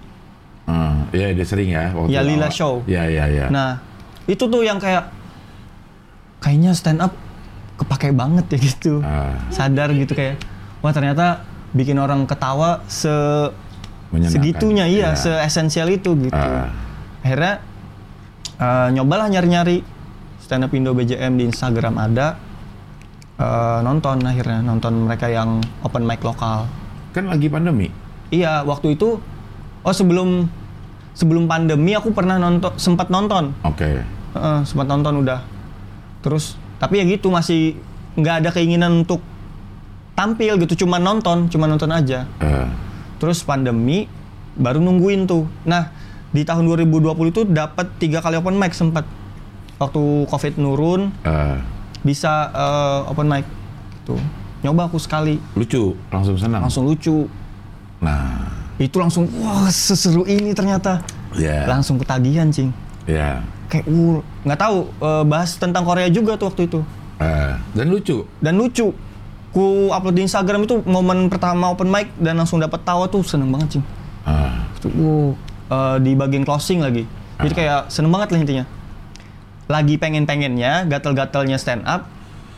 [0.64, 2.52] Ah, Iya, dia sering ya waktu Ya, Lila awal.
[2.52, 2.74] Show.
[2.84, 3.46] Iya, iya, iya.
[3.48, 3.80] nah
[4.24, 5.08] itu tuh yang kayak
[6.38, 7.16] kayaknya stand up
[7.76, 10.36] kepake banget ya gitu Ah, sadar gitu kayak
[10.80, 13.12] wah ternyata bikin orang ketawa se
[14.28, 15.20] segitunya iya, Iya.
[15.20, 16.32] se esensial itu gitu.
[16.34, 16.72] Ah.
[17.20, 17.60] Akhirnya
[18.56, 19.84] eh, nyobalah nyari-nyari
[20.40, 22.48] stand up Indo BJM di Instagram ada
[23.38, 26.66] Eh, nonton akhirnya nonton mereka yang open mic lokal.
[27.14, 27.86] Kan lagi pandemi.
[28.34, 29.22] Iya, waktu itu
[29.86, 30.50] oh sebelum
[31.14, 33.54] sebelum pandemi aku pernah nonton sempat nonton.
[33.62, 34.02] Oke.
[34.34, 35.46] Heeh, sempat nonton udah.
[36.26, 37.78] Terus tapi ya gitu masih
[38.18, 39.22] nggak ada keinginan untuk
[40.18, 42.26] tampil gitu, cuma nonton, cuma nonton aja.
[42.42, 42.66] Eh,
[43.18, 44.10] Terus pandemi
[44.54, 45.46] baru nungguin tuh.
[45.62, 45.94] Nah,
[46.28, 49.06] di tahun 2020 itu dapat tiga kali open mic sempat.
[49.78, 51.56] Waktu Covid nurun eh,
[52.02, 53.46] bisa eh, open mic
[53.94, 54.18] gitu.
[54.58, 56.66] Nyoba aku sekali, lucu, langsung senang.
[56.66, 57.30] langsung lucu.
[58.02, 61.02] Nah, Itu langsung wah seseru ini ternyata.
[61.34, 62.70] ya, Langsung ketagihan, Cing.
[63.06, 63.42] ya.
[63.68, 66.80] Kayak uh, nggak tahu eh, bahas tentang Korea juga tuh waktu itu.
[67.18, 68.22] Eh, dan lucu.
[68.38, 68.90] Dan lucu.
[69.48, 73.48] Ku upload di Instagram itu momen pertama open mic dan langsung dapat tawa tuh seneng
[73.48, 73.84] banget, Cing.
[74.22, 75.28] Ah, Itu, wow,
[75.68, 77.08] eh, di bagian closing lagi.
[77.38, 78.64] Jadi kayak seneng banget lah intinya.
[79.66, 82.08] Lagi pengen-pengennya, gatel-gatelnya stand up,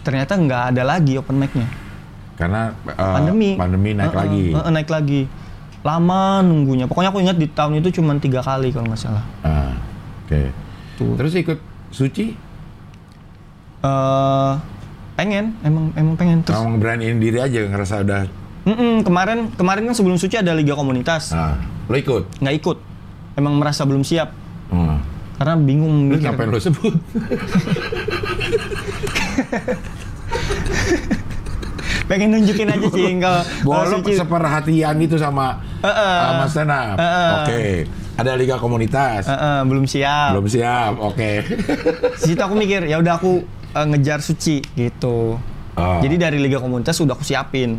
[0.01, 1.69] ternyata nggak ada lagi open mic-nya.
[2.35, 3.51] karena eh, Pandemi.
[3.55, 4.45] pandemi naik Heeh, lagi.
[4.51, 5.21] heeh, naik lagi.
[5.81, 6.85] Lama nunggunya.
[6.85, 9.25] Pokoknya aku ingat di tahun itu cuma tiga kali kalau nggak salah.
[9.41, 9.77] Ah,
[10.25, 10.49] Oke.
[10.97, 11.15] Tuh.
[11.17, 11.59] Terus ikut
[11.91, 12.33] suci,
[13.81, 14.53] eh
[15.21, 16.57] pengen, emang emang pengen terus.
[16.57, 18.25] kamu beraniin diri aja ngerasa udah.
[18.63, 22.25] Mm-mm, kemarin kemarin kan sebelum suci ada liga komunitas, Nah, lo ikut.
[22.39, 22.79] nggak ikut.
[23.33, 24.33] Emang merasa belum siap
[24.69, 24.97] Hmm.
[25.37, 26.25] karena bingung mikir.
[26.27, 26.93] ngapain lo sebut?
[32.07, 33.43] pengen nunjukin aja sih kalau
[33.87, 36.17] Suci- seperhatian itu sama Heeh.
[36.27, 36.97] sama stand up.
[36.97, 37.31] Heeh.
[37.37, 37.63] Oke.
[38.19, 39.25] Ada liga komunitas.
[39.25, 40.35] Eh, eh, belum siap.
[40.35, 40.93] Belum siap.
[41.01, 41.41] Oke.
[42.19, 43.41] Di situ aku mikir ya udah aku
[43.73, 45.39] eh, ngejar suci gitu.
[45.73, 45.99] Oh.
[45.99, 47.79] Jadi dari liga komunitas udah aku siapin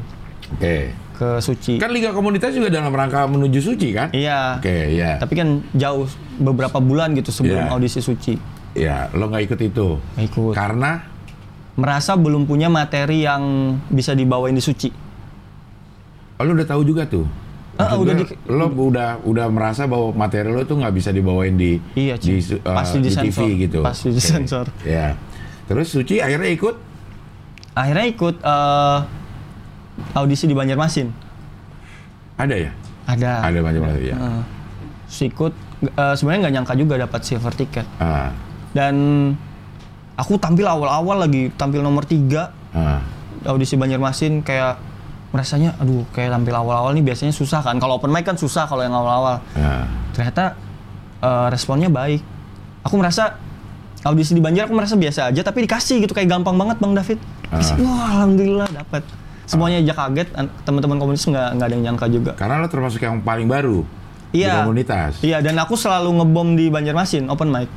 [0.52, 0.96] Oke.
[1.14, 1.78] ke suci.
[1.78, 4.10] Kan liga komunitas juga dalam rangka menuju suci kan?
[4.12, 4.58] Iya.
[4.58, 5.18] Oke, ya.
[5.18, 7.72] Tapi kan jauh beberapa bulan gitu sebelum Iya.
[7.72, 8.34] audisi suci.
[8.72, 9.88] Ya, lo nggak ikut itu.
[10.16, 10.54] Nggak ikut.
[10.54, 10.92] Karena
[11.72, 13.42] Merasa belum punya materi yang
[13.88, 14.92] bisa dibawain di suci.
[16.36, 17.24] oh, lo udah tahu juga tuh.
[17.74, 21.56] Ah, Maksud udah di- lo udah udah merasa bahwa materi lo tuh nggak bisa dibawain
[21.56, 23.48] di Iya, di, eh, Pasti di disensor.
[23.48, 23.80] TV gitu.
[23.82, 24.68] Pasti disensor.
[24.84, 25.16] Ya.
[25.72, 26.76] Terus Suci akhirnya ikut.
[27.72, 29.00] Akhirnya ikut eh,
[30.20, 31.08] audisi di Banjarmasin.
[32.36, 32.72] Ada ya?
[33.08, 33.32] Ada.
[33.48, 34.16] Ada macam-macam ya.
[35.08, 35.54] Terus ikut
[35.96, 37.88] eh, sebenarnya nggak nyangka juga dapat silver ticket.
[38.04, 38.36] Ah,
[38.76, 38.96] dan
[40.20, 43.00] aku tampil awal-awal lagi tampil nomor tiga ah,
[43.48, 44.76] audisi Banjarmasin kayak
[45.32, 48.84] merasanya aduh kayak tampil awal-awal nih biasanya susah kan kalau open mic kan susah kalau
[48.84, 49.88] yang awal-awal ah.
[50.12, 50.60] ternyata
[51.24, 52.20] eh, responnya baik
[52.84, 53.40] aku merasa
[54.04, 57.22] audisi di Banjar aku merasa biasa aja tapi dikasih gitu kayak gampang banget Bang David
[57.48, 57.60] Ah.
[57.78, 59.04] wah alhamdulillah dapat
[59.44, 62.98] semuanya aja kaget an- teman-teman komunitas nggak nggak ada yang nyangka juga Karena lo termasuk
[62.98, 63.84] yang paling baru
[64.30, 64.64] di Iya.
[64.64, 65.20] komunitas.
[65.20, 67.68] iya dan aku selalu ngebom di Banjarmasin open mic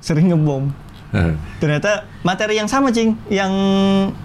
[0.00, 0.72] sering ngebom
[1.60, 3.18] Ternyata materi yang sama, Cing.
[3.26, 3.50] Yang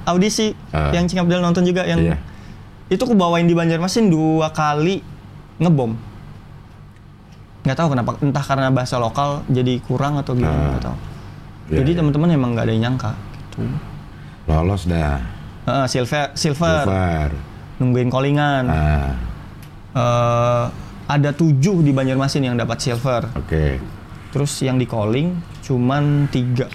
[0.06, 0.94] audisi, Ah.
[0.94, 2.22] yang Cing Abdel nonton juga, yang Iya.
[2.88, 5.02] itu aku bawain di Banjarmasin dua kali
[5.58, 5.98] ngebom.
[7.66, 10.70] Nggak tahu kenapa, entah karena bahasa lokal jadi kurang atau gimana, Ah.
[10.72, 10.98] nggak tahu.
[11.66, 11.98] Iya, jadi iya.
[11.98, 13.12] teman-teman emang nggak ada yang nyangka.
[13.34, 13.58] Gitu.
[14.46, 15.18] Lolos dah.
[15.66, 17.30] Heeh, silver, silver, Silver.
[17.78, 18.64] nungguin callingan.
[18.68, 19.12] Ah,
[19.96, 20.64] Eh,
[21.08, 23.32] ada tujuh di Banjarmasin yang dapat silver.
[23.32, 23.80] oke.
[24.30, 26.68] Terus yang di calling cuman tiga.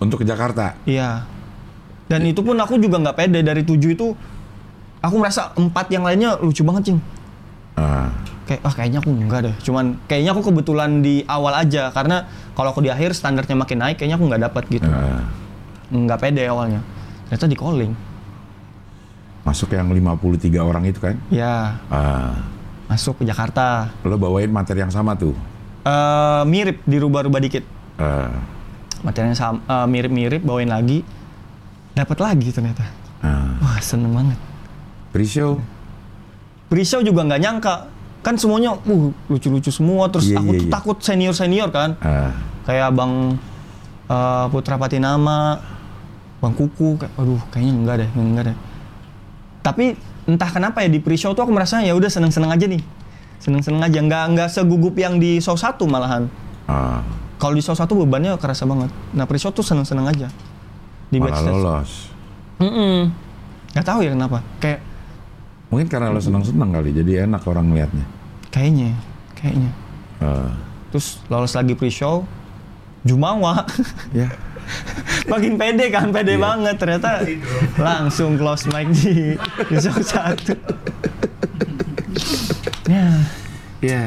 [0.00, 0.72] Untuk ke Jakarta.
[0.82, 1.22] Iya.
[2.08, 4.16] Dan itu pun aku juga nggak pede dari tujuh itu.
[4.98, 6.98] Aku merasa empat yang lainnya lucu banget cing.
[7.74, 9.54] Ah, Kayak ah kayaknya aku enggak deh.
[9.60, 13.96] Cuman kayaknya aku kebetulan di awal aja karena kalau aku di akhir standarnya makin naik
[13.96, 14.84] kayaknya aku nggak dapat gitu.
[14.84, 15.22] ah.
[15.88, 16.80] Nggak pede awalnya.
[17.26, 17.92] Ternyata di calling.
[19.42, 20.22] Masuk yang 53
[20.60, 21.18] orang itu kan?
[21.28, 22.46] Ya Ah,
[22.86, 23.90] masuk ke Jakarta.
[24.00, 25.34] lo bawain materi yang sama tuh.
[25.82, 27.64] Eh, mirip dirubah-rubah dikit.
[27.96, 28.30] Eh,
[29.02, 31.02] Materialnya sama, eh, mirip-mirip, bawain lagi.
[31.90, 32.86] Dapat lagi ternyata.
[33.20, 33.50] eh.
[33.58, 34.38] Wah, seneng banget.
[35.10, 35.58] Pre-show.
[36.72, 37.74] Pre-show juga nggak nyangka.
[38.24, 40.08] Kan semuanya uh, lucu-lucu semua.
[40.08, 40.72] Terus Iya, aku iya, tuh iya.
[40.72, 42.00] takut senior-senior kan.
[42.00, 42.32] Eh,
[42.64, 43.36] Kayak Bang
[44.08, 45.60] eh, Putra Patinama,
[46.40, 46.96] Bang Kuku.
[46.96, 48.56] Kayak, aduh, kayaknya enggak deh, enggak deh.
[49.60, 49.84] Tapi
[50.24, 52.80] entah kenapa ya di pre-show tuh aku merasa ya udah seneng-seneng aja nih.
[53.36, 56.30] Seneng-seneng aja, nggak nggak segugup yang di show satu malahan.
[56.70, 57.00] eh,
[57.36, 58.88] Kalau di show satu bebannya kerasa banget.
[59.12, 60.30] Nah pre-show tuh seneng-seneng aja.
[61.10, 61.52] Di malah backstage.
[61.52, 61.90] lolos.
[62.62, 63.10] Mm-mm.
[63.74, 64.38] Nggak tahu ya kenapa.
[64.56, 64.78] Kayak
[65.72, 68.04] Mungkin karena lo senang-senang kali, jadi enak orang ngeliatnya.
[68.48, 68.92] kayaknya,
[69.32, 69.72] kayaknya.
[70.20, 70.50] Eh,
[70.92, 72.28] Terus lolos lagi pre-show,
[73.00, 73.64] Jumawa.
[74.12, 74.28] ya.
[75.24, 76.44] Makin pede kan, pede Iya.
[76.44, 76.76] banget.
[76.76, 77.24] Ternyata
[77.74, 79.32] langsung close mic di,
[79.66, 80.52] di show satu.
[82.84, 83.08] ya,
[83.80, 84.04] Iya.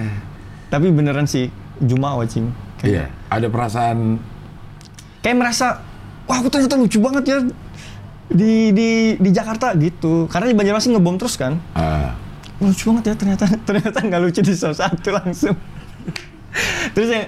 [0.70, 1.50] tapi beneran sih
[1.82, 2.54] Jumawa cing.
[2.80, 3.10] Iya.
[3.28, 4.22] Ada perasaan
[5.20, 5.82] kayak merasa,
[6.24, 7.38] wah aku ternyata lucu banget ya
[8.28, 10.26] di di di Jakarta gitu.
[10.26, 11.58] Karena di Banjarmasin ngebom terus kan.
[11.74, 12.10] eh,
[12.56, 15.60] lucu banget ya ternyata ternyata nggak lucu di show satu langsung
[16.92, 17.24] terus yang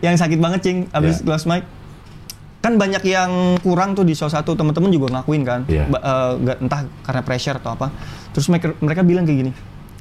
[0.00, 1.24] yang sakit banget cing abis Iya.
[1.26, 1.68] close mic
[2.58, 5.84] kan banyak yang kurang tuh di show satu teman-teman juga ngakuin kan Iya.
[5.84, 7.92] Ba- eh, nggak- entah karena pressure atau apa
[8.32, 9.52] terus mereka mereka bilang kayak gini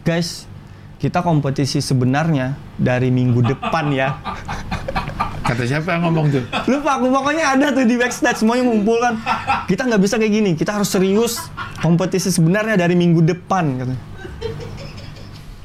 [0.01, 0.47] guys
[0.95, 4.15] kita kompetisi sebenarnya dari minggu depan ya
[5.49, 6.43] kata siapa yang ngomong tuh?
[6.69, 9.17] lupa aku pokoknya ada tuh di backstage semuanya ngumpul kan
[9.65, 11.41] kita nggak bisa kayak gini kita harus serius
[11.81, 14.01] kompetisi sebenarnya dari minggu depan katanya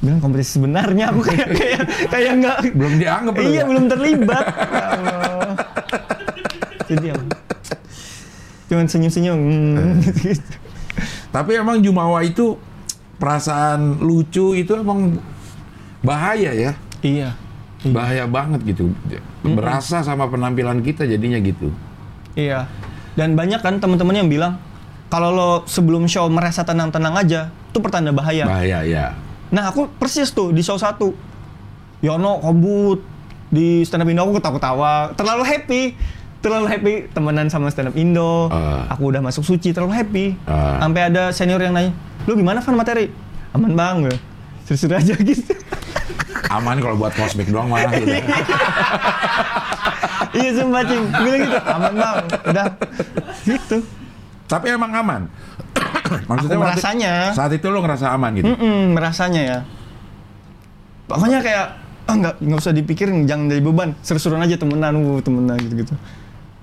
[0.01, 1.81] bilang kompetisi sebenarnya aku kayak kayak
[2.13, 3.63] kayak nggak Belum dianggap iya ya?
[3.65, 4.45] belum terlibat
[6.89, 7.15] jadi ya
[8.65, 9.39] cuman senyum senyum
[10.25, 10.53] gitu.
[11.35, 12.55] Tapi emang Jumawa itu
[13.19, 15.19] perasaan lucu itu emang
[16.01, 16.73] bahaya ya.
[17.03, 17.35] iya
[17.93, 18.93] Bahaya banget gitu.
[19.45, 21.69] Berasa sama penampilan kita jadinya gitu.
[22.35, 22.67] iya
[23.15, 24.59] dan banyak kan teman-teman yang bilang
[25.07, 29.15] kalau lo sebelum show merasa tenang-tenang aja itu pertanda bahaya Bahaya ya.
[29.55, 31.15] Nah aku persis tuh di show satu.
[32.03, 33.07] Yono kobut
[33.55, 35.83] di stand up Indo aku ketawa-ketawa, terlalu happy,
[36.43, 38.51] terlalu happy temenan sama stand up Indo.
[38.51, 38.91] Ah.
[38.91, 40.27] Aku udah masuk suci terlalu happy.
[40.45, 40.83] Ah.
[40.83, 41.95] Sampai ada senior yang nanya,
[42.27, 43.07] lu gimana Van materi?
[43.55, 44.17] Aman bang, gue.
[44.67, 45.55] Seru-seru aja gitu.
[46.51, 48.11] Aman kalau buat cosmic doang mah gitu.
[50.35, 52.67] iya sumpah cing, bilang gitu, aman bang, udah
[53.45, 53.77] gitu.
[54.45, 55.23] Tapi emang aman.
[56.29, 57.13] Maksudnya Aku merasanya.
[57.33, 58.51] saat itu lo ngerasa aman gitu.
[58.51, 59.59] Mm-mm, merasanya ya.
[61.07, 61.67] Pokoknya kayak
[62.05, 65.95] ah nggak nggak usah dipikirin, jangan jadi beban, seru-seruan aja temenan, uh, temenan gitu-gitu.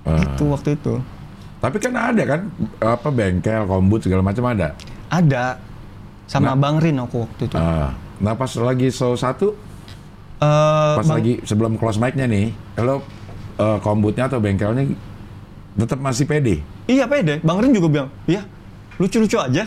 [0.06, 0.18] Ah.
[0.18, 1.02] Itu waktu itu.
[1.58, 2.40] Tapi kan ada kan
[2.78, 4.74] apa bengkel, kombut segala macam ada.
[5.10, 5.58] Ada
[6.26, 6.58] sama Nah.
[6.58, 7.54] Bang Rin aku waktu itu.
[7.54, 9.54] Ah, nah pas lagi show satu,
[10.42, 12.98] Eh, pas lagi sebelum close mic-nya nih, kalau
[13.54, 14.90] eh, kombutnya atau bengkelnya
[15.74, 16.60] tetap masih pede.
[16.84, 18.42] Iya pede, Bang Rin juga bilang, iya
[18.98, 19.64] lucu-lucu aja.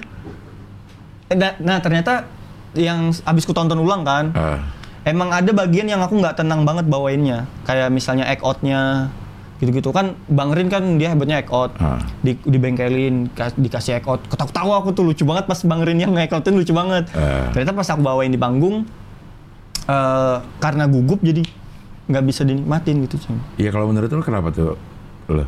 [1.25, 2.27] Eh, Nah, nah, ternyata
[2.73, 4.59] yang abis ku tonton ulang kan, Ah,
[5.03, 7.47] emang ada bagian yang aku nggak tenang banget bawainnya.
[7.63, 9.09] Kayak misalnya act out-nya,
[9.57, 10.13] gitu-gitu kan.
[10.27, 11.97] Bang Rin kan dia hebatnya act out, Ah.
[12.19, 14.21] di, dibengkelin, ka- dikasih act out.
[14.27, 17.07] Ketawa-tawa aku tuh lucu banget pas Bang Rin yang act outin lucu banget.
[17.11, 17.49] Ah.
[17.49, 18.83] Ternyata pas aku bawain di panggung,
[19.85, 21.41] eh, karena gugup jadi
[22.05, 23.37] nggak bisa dinikmatin gitu cuy.
[23.57, 24.77] Iya kalau menurut lo kenapa tuh
[25.27, 25.45] lo?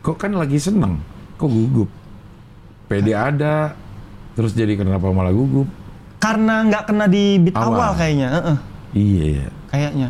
[0.00, 0.98] Kok kan lagi seneng,
[1.34, 1.90] kok gugup?
[2.86, 3.74] Pede ada,
[4.32, 5.66] terus jadi kenapa malah gugup?
[6.16, 7.66] Karena nggak kena di beat Awal.
[7.68, 8.56] awal, kayaknya, heeh,
[8.94, 9.46] Iya ya.
[9.68, 10.08] kayaknya.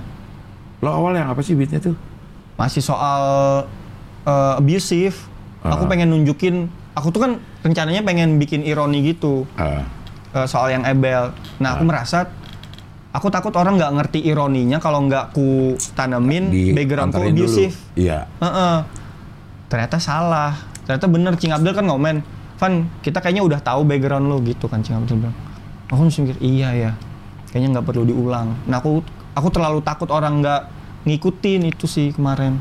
[0.78, 1.96] Lo awal yang apa sih beatnya tuh?
[2.54, 3.20] Masih soal
[4.22, 5.16] eh, abusive.
[5.62, 5.88] Aku Ah.
[5.88, 9.86] pengen nunjukin, aku tuh kan rencananya pengen bikin ironi gitu Ah,
[10.32, 11.30] eh, soal yang Ebel.
[11.56, 11.88] Nah, aku Ah.
[11.88, 12.18] merasa
[13.16, 17.72] aku takut orang nggak ngerti ironinya kalau nggak ku tanemin di backgroundku abusive.
[17.96, 18.28] Iya.
[18.44, 18.76] Heeh.
[19.72, 20.52] Ternyata salah.
[20.84, 22.22] Ternyata bener Cing Abdul kan ngomen,
[22.60, 25.36] Van kita kayaknya udah tahu background lo gitu kan Cing Abdul bilang.
[25.88, 26.92] Aku mesti mikir iya ya,
[27.50, 28.54] kayaknya nggak perlu diulang.
[28.68, 29.02] Nah aku
[29.34, 30.62] aku terlalu takut orang nggak
[31.08, 32.60] ngikutin itu sih kemarin.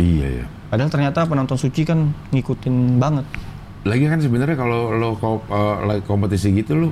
[0.00, 0.46] Iya ya.
[0.72, 3.26] Padahal ternyata penonton suci kan ngikutin banget.
[3.84, 6.88] Lagi kan sebenarnya kalau lo eh, kompetisi gitu lo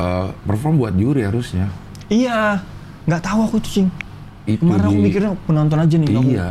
[0.00, 1.68] eh, perform buat juri harusnya.
[2.08, 2.64] Iya,
[3.04, 3.88] nggak tahu aku tuh Cing.
[4.42, 6.08] Itu Kemarin aku di- mikirnya penonton aja nih.
[6.08, 6.48] aku- Iya.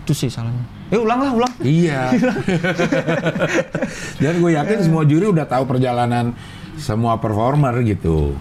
[0.00, 0.64] Itu sih salahnya.
[0.88, 1.52] Eh ulang lah, ulang.
[1.60, 2.10] Iya.
[4.22, 6.34] Dan gue yakin semua juri udah tahu perjalanan
[6.76, 8.34] semua performer gitu.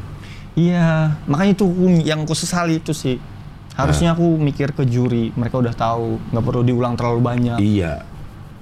[0.53, 3.17] Iya, makanya itu aku- yang aku sesali itu sih.
[3.73, 7.57] Harusnya aku mikir ke juri, mereka udah tahu, nggak perlu diulang terlalu banyak.
[7.57, 8.03] Iya.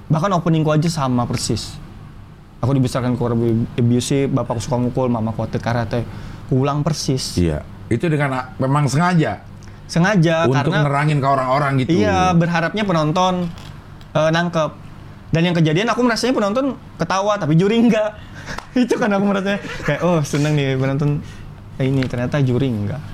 [0.08, 1.74] Bahkan openingku aja sama persis.
[2.58, 6.04] Aku dibesarkan keluarga abusive, bapakku suka mukul, mama kuatir karate.
[6.50, 7.38] Ulang persis.
[7.38, 7.62] Iya.
[7.88, 9.46] Itu dengan memang sengaja.
[9.88, 12.04] sengaja Untuk karena nerangin ke orang-orang gitu.
[12.04, 13.48] Iya, berharapnya penonton
[14.12, 14.72] eh, nangkep.
[15.32, 18.20] Dan yang kejadian aku merasanya penonton ketawa tapi juri enggak.
[18.76, 21.24] itu kan aku merasanya kayak oh seneng nih penonton
[21.80, 23.00] eh, ini ternyata juri enggak.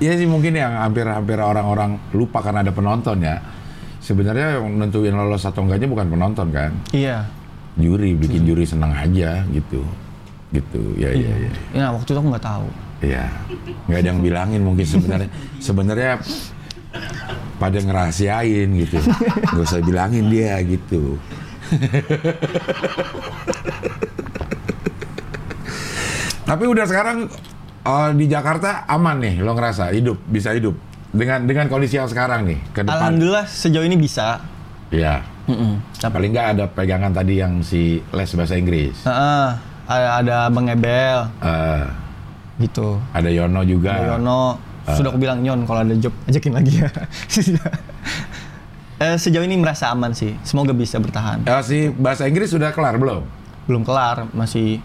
[0.00, 3.36] Iya sih mungkin yang hampir-hampir orang-orang lupa karena ada penonton ya.
[4.10, 6.74] Sebenarnya yang nentuin lolos atau enggaknya bukan penonton kan.
[6.90, 7.30] Iya.
[7.78, 9.86] Juri, bikin juri senang aja gitu.
[10.50, 11.52] Gitu, ya ya ya.
[11.70, 12.66] Ya waktu itu aku nggak tahu.
[13.06, 13.30] Iya.
[13.86, 15.30] Nggak ada yang bilangin mungkin sebenarnya.
[15.62, 16.18] Sebenarnya
[17.62, 18.98] pada ngerahasiain gitu.
[19.54, 21.14] Nggak usah bilangin dia gitu.
[26.50, 27.30] Tapi udah sekarang
[27.86, 32.46] eh, di Jakarta aman nih, lo ngerasa hidup bisa hidup dengan dengan kondisi yang sekarang
[32.46, 32.94] nih ke depan.
[32.94, 34.40] Alhamdulillah sejauh ini bisa.
[34.90, 35.22] Iya.
[36.00, 39.02] Paling nggak ada pegangan tadi yang si les bahasa Inggris.
[39.02, 39.48] Heeh.
[39.90, 41.82] ada, ada Bang Ebel Eh,
[42.60, 43.02] gitu.
[43.10, 43.90] ada Yono juga.
[43.90, 44.42] Ada Yono
[44.90, 46.90] sudah aku bilang Nyon kalau ada job ajakin lagi ya.
[49.00, 50.36] Eh, sejauh ini merasa aman sih.
[50.44, 51.40] Semoga bisa bertahan.
[51.42, 53.24] Eh, si bahasa Inggris sudah kelar belum?
[53.64, 54.76] Belum kelar, masih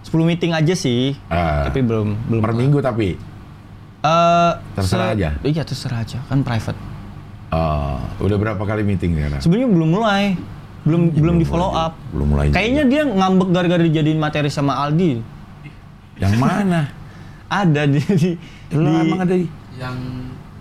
[0.00, 1.12] 10 meeting aja sih.
[1.28, 1.68] Ah.
[1.68, 2.60] tapi belum belum Per kelar.
[2.64, 3.20] minggu tapi.
[4.00, 5.28] Eh, Terserah se- aja?
[5.42, 6.18] Iya, terserah aja.
[6.24, 6.78] Kan private.
[7.50, 9.40] Oh, udah berapa kali meeting sekarang?
[9.40, 10.24] Sebenarnya belum mulai.
[10.80, 11.92] Belum belum di follow mulai- up.
[12.08, 12.46] Belum mulai.
[12.48, 15.20] Kayaknya dia ngambek gara-gara dijadiin materi sama Aldi.
[16.16, 16.88] Yang mana?
[17.50, 18.30] Ada di, di,
[18.70, 19.44] di- emang ada di?
[19.74, 19.96] Yang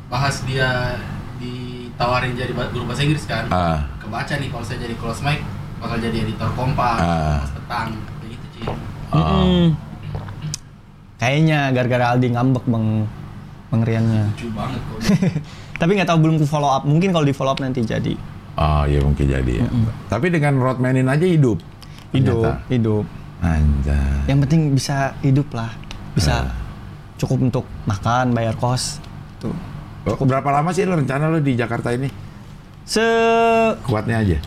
[0.10, 0.98] bahas dia
[1.38, 3.46] ditawarin jadi guru bahasa Inggris kan.
[3.48, 3.86] Ah.
[3.98, 5.40] Kebaca nih kalau saya jadi close mic
[5.78, 7.06] bakal jadi editor kompas, Ah.
[7.38, 8.64] Kompas petang, kayak gitu sih.
[9.14, 9.64] Mm-mm.
[11.16, 12.86] Kayaknya gara-gara Aldi ngambek bang
[13.70, 14.24] bang Riannya.
[14.30, 15.00] Lucu banget kok.
[15.80, 16.84] Tapi nggak tahu belum ke follow up.
[16.84, 18.14] Mungkin kalau di follow up nanti jadi.
[18.54, 19.68] Oh, iya mungkin jadi ya.
[20.08, 21.62] Tapi dengan roadmanin aja hidup.
[22.10, 22.68] Hidup, Ternyata.
[22.68, 23.06] hidup.
[23.40, 24.28] Anjay.
[24.28, 25.72] Yang penting bisa hidup lah.
[26.12, 26.52] Bisa Ah.
[27.16, 29.00] cukup untuk makan, bayar kos.
[29.38, 29.56] Tuh.
[30.04, 32.10] Oh, berapa lama sih lo rencana lo di Jakarta ini?
[32.84, 33.00] Se
[33.86, 34.38] Kuatnya aja.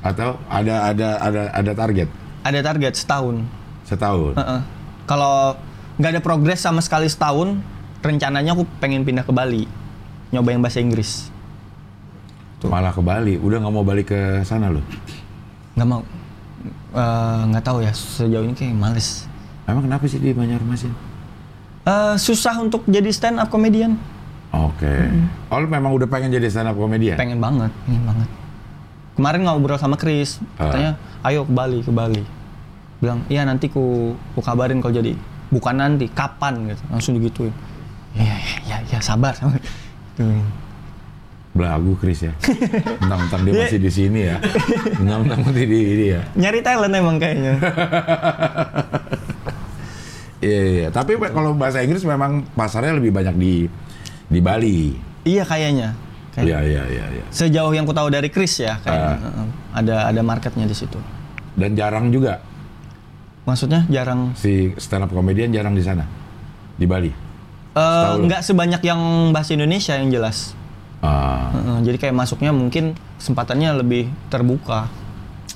[0.00, 2.08] Atau ada ada ada ada target
[2.40, 3.44] ada target setahun.
[3.84, 4.32] setahun?
[4.32, 4.60] Heeh.
[5.04, 5.58] Kalau
[5.98, 7.60] nggak ada progres sama sekali setahun,
[8.00, 9.64] rencananya aku pengen pindah ke Bali,
[10.30, 11.28] nyobain bahasa Inggris.
[12.60, 13.40] Malah ke Bali.
[13.40, 14.84] Udah nggak mau balik ke sana lo?
[15.76, 16.02] Nggak mau,
[16.90, 19.24] Eh, nggak tahu ya sejauh ini kayak males.
[19.64, 20.90] Emang kenapa sih di Banjarmasin?
[21.86, 23.94] Eh, susah untuk jadi stand up comedian.
[24.50, 24.90] Oke.
[25.48, 27.14] Oh, lo memang udah pengen jadi stand up comedian?
[27.14, 28.28] Pengen banget, pengen banget.
[29.14, 30.66] Kemarin ngobrol sama Chris, Ah.
[30.66, 30.90] katanya,
[31.22, 32.22] ayo ke Bali, ke Bali.
[32.98, 35.14] Bilang, iya nanti ku, ku kabarin kalau jadi.
[35.48, 36.82] Bukan nanti, kapan gitu.
[36.90, 37.54] Langsung digituin.
[38.16, 38.34] Ya,
[38.66, 39.32] ya, ya, sabar.
[39.34, 39.60] sabar.
[40.18, 40.42] Tuh.
[41.50, 42.32] Belagu Chris ya.
[43.02, 44.36] Mentang-mentang dia Dia- masih di sini ya.
[45.02, 46.20] Mentang-mentang di ini ya.
[46.38, 47.54] Nyari talent emang kayaknya.
[50.40, 50.88] Iya, iya.
[50.88, 53.68] Tapi kalau bahasa Inggris memang pasarnya lebih banyak di
[54.24, 54.96] di Bali.
[55.20, 55.92] iya kayaknya.
[56.32, 57.24] Kayak- Iya, iya, iya, iya.
[57.28, 59.20] Sejauh yang ku tahu dari Chris ya, kayaknya.
[59.20, 59.46] Heeh.
[59.76, 60.96] ada ada marketnya di situ.
[61.54, 62.40] Dan jarang juga
[63.44, 66.08] Maksudnya jarang si stand up comedian jarang di sana.
[66.72, 67.12] Di Bali.
[67.74, 68.26] Eh, lo.
[68.26, 70.54] nggak sebanyak yang bahasa Indonesia yang jelas.
[71.00, 74.90] Ah, Heeh, jadi kayak masuknya mungkin kesempatannya lebih terbuka.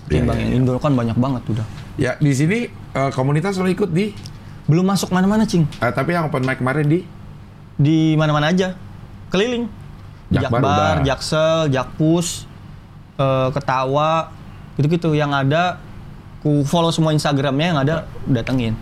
[0.09, 1.67] Iya, yang iya, Indo kan banyak banget udah.
[1.95, 4.13] ya di sini eh, komunitas lo ikut di
[4.65, 5.69] Belum masuk mana-mana, Cing.
[5.69, 7.05] eh, tapi yang open mic kemarin di
[7.77, 8.73] Di mana-mana aja.
[9.29, 9.69] Keliling.
[10.33, 11.05] Jakbar udah.
[11.05, 12.49] Jaksel, Jakpus,
[13.17, 14.33] eh, Ketawa,
[14.75, 15.77] gitu-gitu yang ada
[16.41, 18.73] ku follow semua Instagramnya yang ada datengin.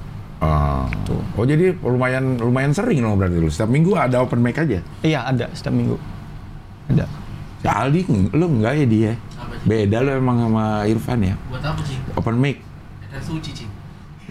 [0.43, 0.91] Ah.
[1.07, 1.23] Tuh.
[1.39, 3.47] Oh jadi lumayan lumayan sering loh berarti lu.
[3.47, 4.83] Setiap minggu ada open mic aja.
[5.07, 5.95] Iya ada setiap minggu.
[6.91, 7.07] Ada.
[7.63, 8.01] Si Aldi
[8.35, 9.13] lu enggak ya dia?
[9.63, 11.39] Beda lu emang sama Irfan ya.
[11.47, 11.95] Buat apa sih?
[12.19, 12.59] Open mic.
[13.07, 13.71] Kan suci cing.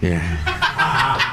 [0.04, 0.20] Ya.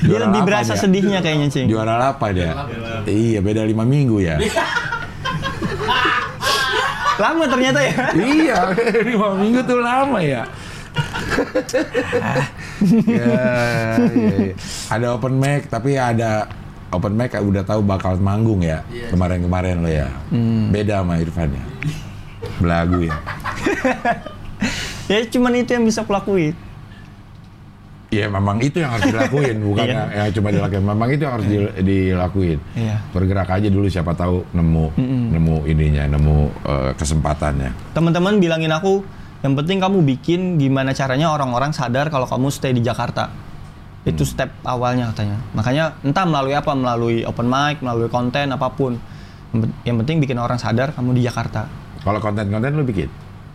[0.00, 0.80] Dia Juara lebih berasa dia?
[0.80, 1.68] sedihnya kayaknya, Cing.
[1.68, 2.56] Juara apa dia?
[2.56, 4.40] Juara Iya, beda lima minggu ya.
[7.20, 8.16] Lama ternyata ya.
[8.16, 8.58] iya,
[9.12, 10.48] lima minggu tuh lama ya.
[13.06, 13.24] Ya,
[14.10, 14.54] iya, iya.
[14.88, 16.46] Ada open mic, tapi ada
[16.90, 19.08] open mic udah tahu bakal manggung ya Iya.
[19.10, 20.08] kemarin-kemarin lo ya.
[20.68, 21.64] Beda sama Irfan ya.
[22.56, 23.16] Belagu ya.
[25.06, 26.56] ya cuman itu yang bisa kulakuin.
[28.10, 29.94] Iya memang itu yang harus dilakuin, bukan Iya.
[29.94, 30.82] yang, yang cuma dilakuin.
[30.82, 32.58] Memang itu yang harus di- dilakuin.
[32.74, 32.96] Iya.
[33.08, 34.84] Bergerak aja dulu siapa tahu nemu
[35.30, 37.70] nemu ininya, nemu eh, kesempatannya.
[37.94, 39.06] Teman-teman bilangin aku,
[39.40, 43.32] yang penting kamu bikin gimana caranya orang-orang sadar kalau kamu stay di Jakarta.
[44.02, 45.40] Itu step awalnya katanya.
[45.52, 48.96] Makanya entah melalui apa, melalui open mic, melalui konten apa pun.
[49.50, 51.68] Yang pen- Yang penting bikin orang sadar kamu di Jakarta.
[52.00, 53.08] Kalau konten-konten lu bikin?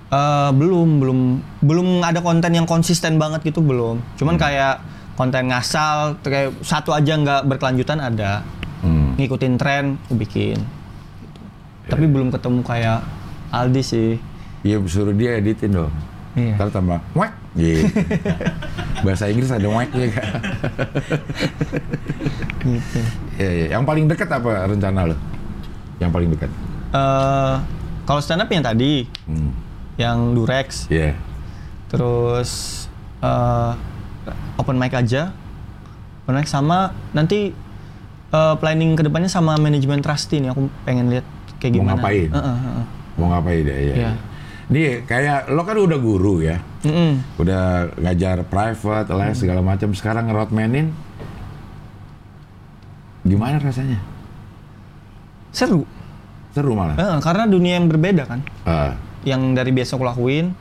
[0.07, 1.19] Eh, belum belum
[1.59, 4.77] belum ada konten yang konsisten banget gitu belum cuman kayak
[5.17, 8.45] konten ngasal kayak satu aja nggak berkelanjutan ada
[8.79, 9.17] Hmm.
[9.17, 11.39] ngikutin tren aku bikin Gitu.
[11.89, 13.01] tapi belum ketemu kayak
[13.49, 14.09] Aldi sih
[14.65, 15.93] Iya suruh dia editin dong.
[16.33, 16.57] Iya.
[16.57, 17.31] Ntar tambah wek.
[17.53, 17.85] Gitu.
[19.05, 20.25] Bahasa Inggris ada wek ya kan.
[22.65, 22.99] gitu
[23.37, 23.65] Iya, iya.
[23.71, 25.15] Yang paling dekat apa rencana lo?
[25.95, 26.49] Yang paling dekat.
[26.91, 27.55] Eh,
[28.03, 29.53] kalau stand up yang tadi Hmm.
[29.95, 31.13] yang Durex Iya.
[31.85, 32.83] terus
[33.21, 33.71] eh,
[34.55, 35.31] open mic aja
[36.21, 36.77] open mic sama
[37.11, 37.53] nanti
[38.27, 41.23] eh, planning ke depannya sama manajemen trusty nih aku pengen lihat
[41.55, 42.29] kayak Mau gimana ngapain?
[42.29, 42.85] Heeh, heeh.
[43.15, 43.95] Mau ngapain deh ya?
[43.95, 44.11] Iya.
[44.65, 46.57] Nih kayak lo kan udah guru ya.
[46.81, 47.21] Mm-mm.
[47.37, 49.91] Udah ngajar private, les segala macam.
[49.91, 50.89] Sekarang ngeroadmanin
[53.21, 53.99] gimana rasanya?
[55.49, 55.87] seru
[56.51, 56.95] Seru malah.
[56.95, 60.51] Heeh, karena dunia yang berbeda kan Ah, yang dari biasa aku lakuin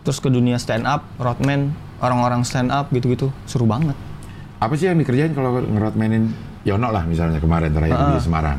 [0.00, 3.94] terus ke dunia stand up roadman orang-orang stand up gitu-gitu seru banget
[4.56, 8.58] apa sih yang dikerjain kalau ngeroadmanin Yono lah misalnya kemarin terakhir di Semarang.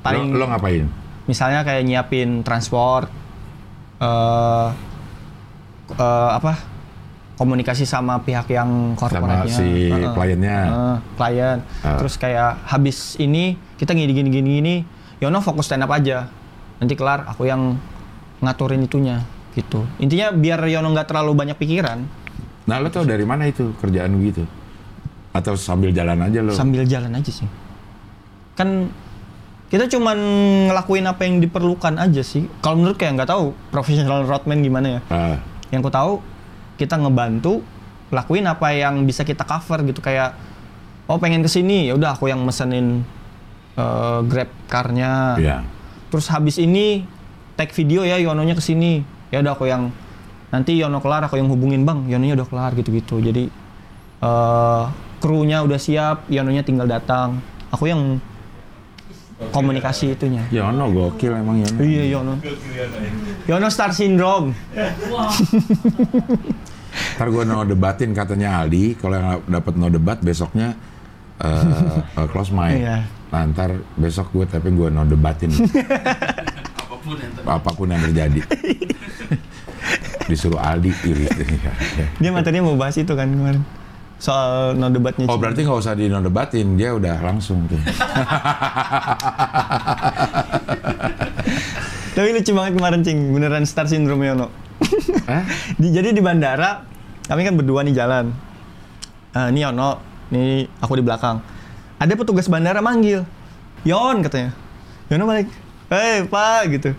[0.00, 0.84] Paling- Lo, lo ngapain?
[1.24, 3.10] misalnya kayak nyiapin transport
[3.96, 4.68] eh
[5.92, 6.52] eh, apa
[7.36, 10.12] komunikasi sama pihak yang korporatnya si Heeh.
[10.12, 10.58] kliennya.
[10.64, 11.96] Heeh, klien Ah.
[11.96, 14.74] terus kayak habis ini kita gini gini gini gini
[15.16, 16.28] Yono fokus stand up aja
[16.76, 17.76] nanti kelar aku yang
[18.38, 19.20] ngaturin itunya
[19.52, 22.04] gitu intinya biar Yono nggak terlalu banyak pikiran
[22.66, 24.42] Nah lo tau dari mana itu kerjaan gitu?
[25.30, 26.50] Atau sambil jalan aja lo?
[26.50, 27.46] sambil jalan aja sih
[28.52, 28.88] kan
[29.66, 30.18] kita cuman
[30.70, 32.46] ngelakuin apa yang diperlukan aja sih.
[32.62, 35.00] Kalau menurut kayak nggak tahu profesional roadman gimana ya?
[35.10, 35.36] Ah,
[35.74, 36.22] yang ku tahu
[36.78, 37.66] kita ngebantu
[38.14, 39.98] lakuin apa yang bisa kita cover gitu.
[39.98, 40.38] Kayak
[41.10, 43.02] oh pengen ke sini ya udah aku yang mesenin
[43.74, 45.38] eh, grab car-nya.
[45.38, 45.58] Iya.
[46.06, 47.02] terus habis ini
[47.58, 49.02] tag video ya Yononya ke sini
[49.34, 49.90] ya udah aku yang
[50.54, 53.18] nanti Yono kelar aku yang hubungin bang Yononya udah kelar gitu-gitu.
[53.18, 53.50] Jadi
[54.22, 54.84] eh
[55.18, 57.42] krunya udah siap Yononya tinggal datang.
[57.74, 58.22] Aku yang
[59.52, 61.78] komunikasi itunya Yono gokil emang Yono.
[61.84, 62.34] iya Yono
[63.44, 64.56] Yono star syndrome
[67.16, 70.72] Ntar gue no debatin katanya Aldi, kalau yang dapat no debat besoknya
[71.36, 71.64] eh
[72.16, 72.80] eh, close mic.
[72.80, 73.04] Iya.
[73.28, 77.52] Nah, ntar besok gue tapi gue no debatin apa pun yang terjadi.
[77.52, 78.40] apa pun yang terjadi.
[80.32, 81.28] Disuruh Aldi iri.
[82.16, 83.60] dia materinya mau bahas itu kan kemarin
[84.16, 87.76] soal no debatnya Oh berarti nggak usah di no debatin, dia udah langsung tuh.
[92.16, 94.48] Tapi lucu banget kemarin cing, beneran star syndrome Yono.
[95.80, 96.80] Di, jadi di bandara,
[97.28, 98.32] kami kan berdua nih jalan.
[99.36, 100.00] Eh, ini Yono,
[100.32, 101.44] ini aku di belakang.
[102.00, 103.20] Ada petugas bandara manggil,
[103.84, 104.56] Yon katanya.
[105.12, 105.52] Yono balik,
[105.92, 106.90] hei pak gitu.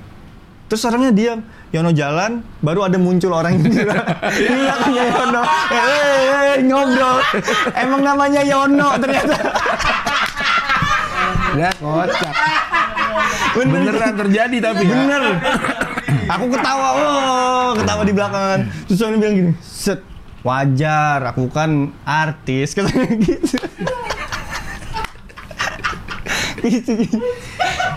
[0.70, 1.42] Terus orangnya diam.
[1.68, 5.42] Yono jalan, baru ada muncul orang yang di belakangnya Yono.
[5.68, 7.20] Hei, hei, ngobrol.
[7.76, 9.36] Emang namanya Yono ternyata.
[11.60, 12.36] Ya kocak.
[13.58, 14.96] Beneran terjadi tapi ya.
[14.96, 15.24] Bener.
[16.32, 18.60] aku ketawa, oh, ketawa di belakang.
[18.88, 20.00] Terus Sony bilang gini, set,
[20.48, 23.60] wajar, aku kan artis, katanya gitu.
[26.64, 26.94] gitu.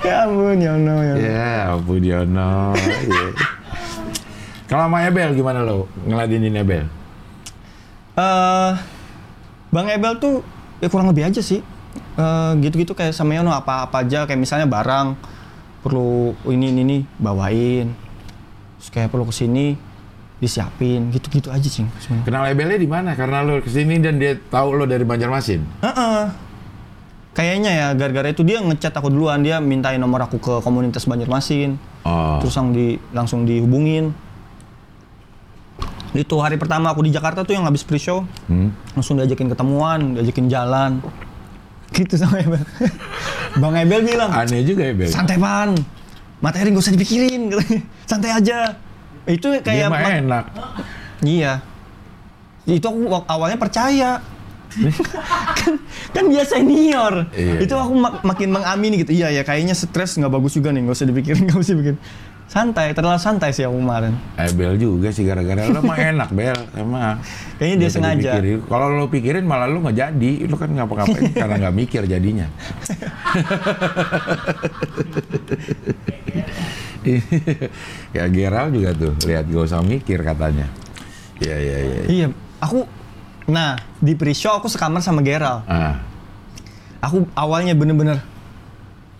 [0.00, 1.14] Ya ampun, Yono, ya.
[1.20, 2.74] Ya ampun Yono.
[4.70, 6.86] Kalau sama Ebel gimana lo ngeladenin Ebel?
[8.14, 8.70] Eh,
[9.74, 10.46] Bang Ebel tuh
[10.78, 11.58] ya kurang lebih aja sih.
[12.14, 15.18] Eh, gitu-gitu kayak sama Yono apa-apa aja kayak misalnya barang
[15.82, 17.90] perlu ini ini, ini bawain.
[18.78, 19.74] Terus kayak perlu ke sini
[20.38, 22.24] disiapin gitu-gitu aja sih sebenarnya.
[22.30, 23.18] Kenal Ebelnya di mana?
[23.18, 25.66] Karena lo ke sini dan dia tahu lo dari Banjarmasin.
[25.82, 26.22] Heeh.
[27.34, 31.74] Kayaknya ya gara-gara itu dia ngechat aku duluan, dia mintain nomor aku ke komunitas Banjarmasin.
[32.06, 32.38] Oh.
[32.38, 34.29] Terus langsung di langsung dihubungin.
[36.12, 38.74] Itu hari pertama aku di Jakarta tuh yang habis pre-show, Hmm.
[38.92, 40.98] langsung diajakin ketemuan, diajakin jalan.
[41.90, 42.62] Gitu sama Ebel.
[43.62, 45.06] Bang Ebel bilang, Aneh juga Ebel.
[45.06, 45.74] santai pan,
[46.38, 47.50] materi gak usah dipikirin,
[48.04, 48.74] santai aja.
[49.24, 50.44] Itu Dia kayak mah ma- enak.
[51.20, 51.52] Iya.
[52.64, 54.18] Itu aku awalnya percaya.
[54.70, 55.74] kan,
[56.14, 57.26] kan dia senior.
[57.32, 57.82] Iya, itu iya.
[57.82, 59.12] aku mak- makin mengamini gitu.
[59.12, 61.98] Iya ya kayaknya stres nggak bagus juga nih, nggak usah dipikirin, nggak usah dipikirin.
[62.50, 64.10] Santai, terlalu santai sih aku kemarin.
[64.34, 67.22] Ebel juga sih gara-gara lo mah enak Bel emang.
[67.62, 68.30] Kayaknya dia sengaja.
[68.66, 70.50] Kalau lo pikirin malah lo nggak jadi.
[70.50, 72.50] Lo kan ngapa-ngapain karena nggak mikir jadinya.
[78.18, 80.66] ya Geral juga tuh lihat gak usah mikir katanya.
[81.38, 82.02] Iya iya iya.
[82.10, 82.26] Iya,
[82.58, 82.82] aku
[83.50, 85.66] Nah, di pre-show aku sekamar sama Geral.
[85.66, 85.98] Ah,
[87.02, 88.22] Aku awalnya bener-bener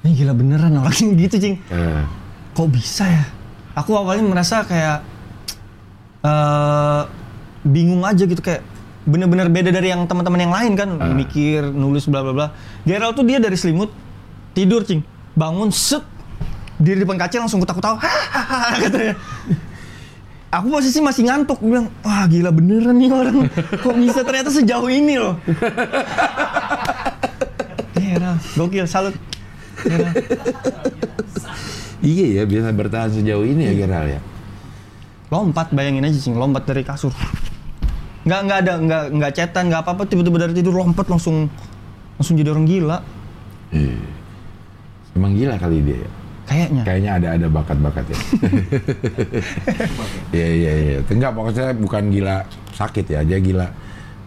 [0.01, 1.57] ini gila beneran orangnya gitu, Cing.
[1.67, 2.05] eh,
[2.61, 3.25] kok bisa ya?
[3.73, 5.01] Aku awalnya merasa kayak
[6.21, 7.03] eh
[7.65, 8.61] bingung aja gitu kayak
[9.09, 11.01] bener-bener beda dari yang teman-teman yang lain kan.
[11.01, 11.17] Ah.
[11.17, 12.47] mikir nulis bla bla bla.
[12.85, 13.89] Gerald tuh dia dari selimut
[14.53, 15.01] tidur cing.
[15.33, 16.05] Bangun set
[16.77, 17.97] diri depan kaca langsung ketawa-ketawa.
[18.05, 19.15] Hahaha katanya
[20.51, 23.49] aku posisi masih ngantuk bilang wah gila beneran nih orang.
[23.81, 25.41] Kok bisa ternyata sejauh ini loh.
[27.97, 29.17] Gerald gokil salut.
[29.81, 31.00] Gerald.
[32.01, 34.21] Iya ya, bisa bertahan sejauh ini ya Geral ya.
[35.29, 37.13] lompat bayangin aja cing lompat dari kasur
[38.21, 41.47] nggak nggak ada nggak nggak cetan nggak apa apa tiba-tiba dari tidur lompat langsung
[42.17, 42.99] langsung jadi orang gila
[43.71, 43.95] Iya.
[45.13, 46.09] Emang gila kali dia ya.
[46.45, 48.17] kayaknya Kayaknya ada ada bakat-bakat ya.
[50.33, 50.97] Iya iya iya.
[51.05, 52.37] Enggak pokoknya bukan gila
[52.73, 53.67] sakit ya, aja gila.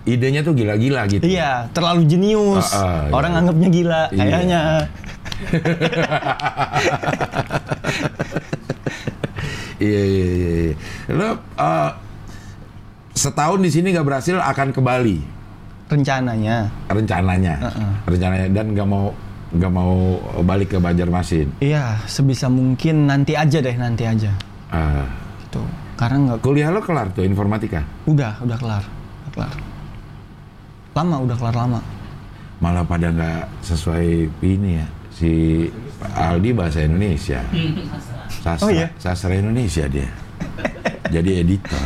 [0.04, 1.24] Idenya tuh gila-gila gitu.
[1.24, 3.40] iya terlalu jenius Ah, ah, orang iya.
[3.40, 4.22] anggapnya gila Iya.
[4.22, 4.60] kayaknya
[9.80, 10.50] Iya iya iya.
[10.64, 10.74] iya.
[11.12, 11.90] Lo eh,
[13.14, 15.18] setahun di sini nggak berhasil akan ke Bali
[15.84, 17.54] rencananya rencananya,
[18.04, 19.14] rencananya dan nggak mau
[19.54, 19.94] nggak mau
[20.42, 21.54] balik ke Banjarmasin.
[21.60, 24.34] iya sebisa mungkin nanti aja deh nanti aja
[24.74, 25.06] Ah.
[25.46, 25.62] gitu
[25.94, 27.86] karena nggak kuliah lo kelar tuh informatika.
[28.10, 28.84] udah udah kelar
[29.30, 29.54] udah kelar
[30.96, 31.80] lama udah kelar lama
[32.58, 34.08] Malah pada nggak sesuai
[34.42, 35.66] ini ya si
[36.04, 37.40] Aldi bahasa Indonesia.
[38.36, 38.92] Sastra, Oh iya?
[38.98, 40.10] sastra Indonesia dia.
[41.08, 41.86] jadi editor.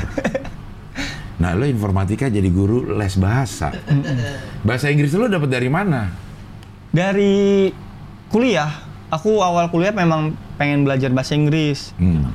[1.37, 3.69] Nah, lo informatika jadi guru les bahasa.
[4.63, 6.09] bahasa Inggris lo dapat dari mana?
[6.87, 7.67] dari
[8.27, 8.71] kuliah
[9.07, 12.31] aku awal kuliah memang pengen belajar bahasa Inggris Hmm.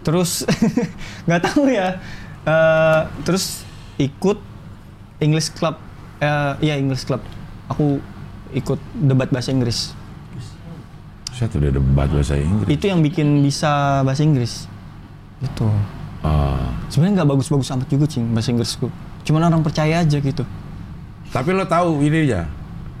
[0.00, 0.44] terus
[1.24, 1.96] nggak tahu ya
[2.40, 3.62] Eh, terus
[3.96, 4.40] ikut
[5.18, 5.78] English Club
[6.18, 7.22] Eh, iya English Club
[7.66, 8.02] aku
[8.54, 9.94] ikut debat bahasa Inggris.
[11.30, 12.68] Saya tuh udah debat bahasa Inggris.
[12.68, 14.66] itu yang bikin bisa bahasa Inggris.
[15.40, 15.68] Gitu.
[16.20, 16.60] Oh.
[16.92, 18.92] sebenarnya nggak bagus-bagus amat juga cing bahasa Inggrisku.
[19.24, 20.44] Cuman orang percaya aja gitu.
[21.32, 22.44] Tapi lo tahu ini ya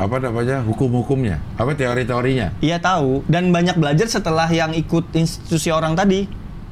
[0.00, 2.56] apa namanya hukum-hukumnya, apa teori-teorinya?
[2.64, 3.20] iya tahu.
[3.28, 6.24] Dan banyak belajar setelah yang ikut institusi orang tadi.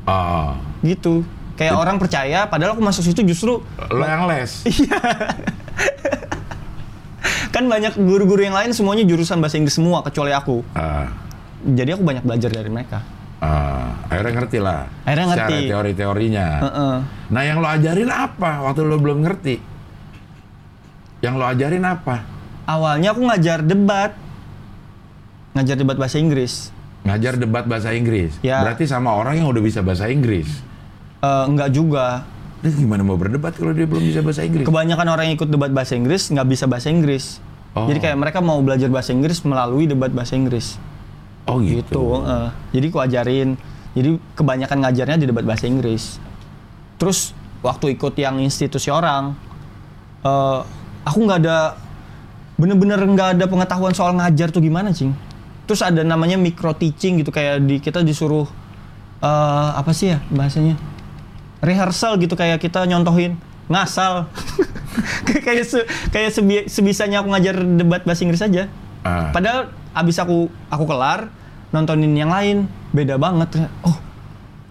[0.09, 1.21] Ah, gitu.
[1.61, 3.61] Kayak orang percaya padahal aku masuk situ justru
[3.93, 4.65] lo yang les.
[7.59, 11.11] kan banyak guru-guru yang lain semuanya jurusan bahasa Inggris semua kecuali aku Ah,
[11.67, 13.03] jadi aku banyak belajar dari mereka
[13.43, 14.87] ah, akhirnya ngerti lah.
[15.07, 15.59] Akhirnya ngerti.
[15.63, 16.47] Secara teori-teorinya.
[16.59, 16.95] Heeh.
[17.31, 19.57] Nah, yang lo ajarin apa waktu lo belum ngerti?
[21.23, 22.17] Yang lo ajarin apa?
[22.69, 24.13] awalnya aku ngajar debat
[25.57, 28.37] ngajar debat bahasa Inggris Ngajar debat bahasa Inggris.
[28.45, 28.61] Ya.
[28.61, 30.61] Berarti sama orang yang udah bisa bahasa Inggris.
[31.25, 32.27] Eh, enggak juga
[32.59, 34.67] Dia gimana mau berdebat kalau dia belum bisa bahasa Inggris?
[34.67, 37.39] kebanyakan orang yang ikut debat bahasa Inggris nggak bisa bahasa Inggris
[37.77, 37.85] Oh.
[37.85, 40.81] jadi kayak mereka mau belajar bahasa Inggris melalui debat bahasa Inggris
[41.45, 41.85] Oh gitu.
[41.85, 42.49] gitu eh.
[42.73, 43.49] jadi aku ajarin
[43.93, 46.17] jadi kebanyakan ngajarnya di debat bahasa Inggris
[46.97, 49.37] terus waktu ikut yang institusi orang
[50.25, 50.61] eh,
[51.05, 51.77] aku nggak ada
[52.57, 55.13] bener-bener nggak ada pengetahuan soal ngajar tuh gimana cing
[55.69, 58.49] terus ada namanya micro teaching gitu kayak di kita disuruh
[59.21, 60.75] eh, apa sih ya bahasanya
[61.61, 63.37] rehearsal gitu kayak kita nyontohin
[63.67, 64.27] ngasal
[65.45, 68.67] kayak se- kayak sebi- sebisanya aku ngajar debat bahasa Inggris aja
[68.99, 69.31] Ah.
[69.31, 71.31] Padahal abis aku aku kelar
[71.71, 73.63] nontonin yang lain beda banget.
[73.81, 73.95] Oh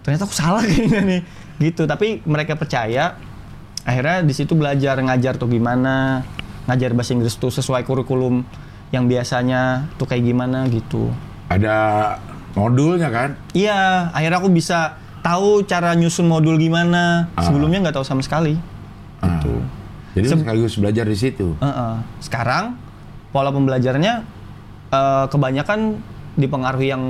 [0.04, 1.22] ternyata aku salah kayaknya nih
[1.64, 1.88] gitu.
[1.88, 3.16] Tapi mereka percaya.
[3.88, 6.28] Akhirnya di situ belajar ngajar tuh gimana
[6.68, 8.44] ngajar bahasa Inggris tuh sesuai kurikulum
[8.92, 11.08] yang biasanya tuh kayak gimana gitu.
[11.48, 12.20] Ada
[12.52, 13.40] modulnya kan?
[13.56, 17.30] Iya, akhirnya aku bisa tahu cara nyusun modul gimana.
[17.34, 17.45] Ah.
[17.45, 18.57] Sebelumnya nggak tahu sama sekali.
[19.22, 19.38] Ah.
[19.38, 19.53] Gitu.
[20.18, 21.53] Jadi Sem- sekaligus belajar di situ.
[21.61, 21.93] Heeh.
[22.20, 22.74] Sekarang
[23.30, 24.13] pola pembelajarannya
[24.89, 25.80] eh, kebanyakan
[26.38, 27.03] dipengaruhi yang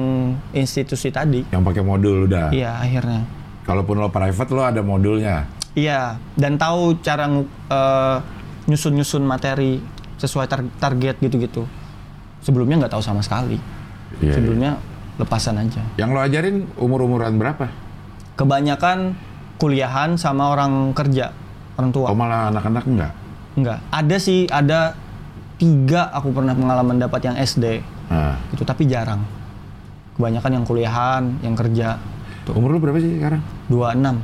[0.51, 1.43] institusi tadi.
[1.51, 2.51] Yang pakai modul udah.
[2.51, 3.23] Iya, akhirnya.
[3.67, 5.47] Kalaupun lo private lo ada modulnya.
[5.75, 8.17] Iya, dan tahu cara eh,
[8.67, 9.79] nyusun-nyusun materi
[10.17, 11.63] sesuai tar- target gitu-gitu.
[12.43, 13.59] Sebelumnya nggak tahu sama sekali.
[14.23, 14.79] Iya, Sebelumnya
[15.19, 15.83] lepasan aja.
[15.95, 17.67] Yang lo ajarin umur-umuran berapa?
[18.37, 19.17] Kebanyakan
[19.57, 21.33] kuliahan sama orang kerja,
[21.73, 22.13] orang tua.
[22.13, 23.11] Oh malah anak-anak enggak?
[23.57, 23.79] Enggak.
[23.89, 24.93] Ada sih, ada
[25.57, 27.81] tiga aku pernah pengalaman dapat yang SD.
[28.13, 29.25] Nah, Gitu, tapi jarang.
[30.13, 31.97] Kebanyakan yang kuliahan, yang kerja.
[32.53, 33.41] umur lo berapa sih sekarang?
[33.67, 34.21] 26.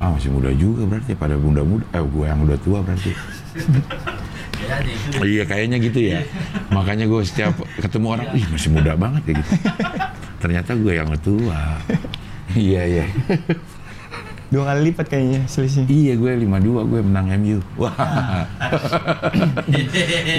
[0.00, 1.84] Ah masih muda juga berarti pada muda-muda.
[1.96, 3.12] Eh gue yang udah tua berarti.
[4.60, 6.20] Ya, iya kayaknya gitu ya.
[6.68, 9.52] Makanya gue setiap ketemu orang, ih masih muda banget ya gitu.
[10.44, 11.60] Ternyata gue yang tua.
[12.56, 13.04] Iya iya.
[14.50, 15.86] Dua kali lipat kayaknya selisih.
[15.86, 17.62] Iya gue 52 gue menang MU.
[17.78, 17.94] Wah.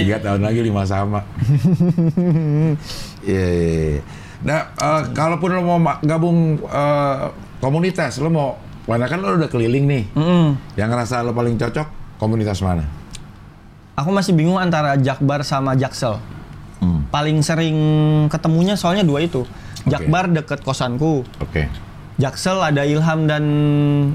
[0.04, 1.24] Tiga tahun lagi lima sama.
[3.22, 3.48] Iya.
[3.54, 4.02] iya, iya.
[4.42, 7.18] Nah, eh, kalaupun lo mau ma- gabung eh,
[7.62, 8.58] komunitas, lo mau,
[8.90, 10.04] karena kan lo udah keliling nih.
[10.18, 10.58] Mm-mm.
[10.74, 12.82] Yang ngerasa lo paling cocok komunitas mana?
[13.94, 16.18] Aku masih bingung antara Jakbar sama Jaksel.
[16.82, 17.06] Hmm.
[17.14, 17.78] Paling sering
[18.28, 19.46] ketemunya soalnya dua itu.
[19.86, 21.22] Jakbar deket kosanku.
[21.38, 21.70] Oke.
[22.22, 23.44] Jaksel ada Ilham dan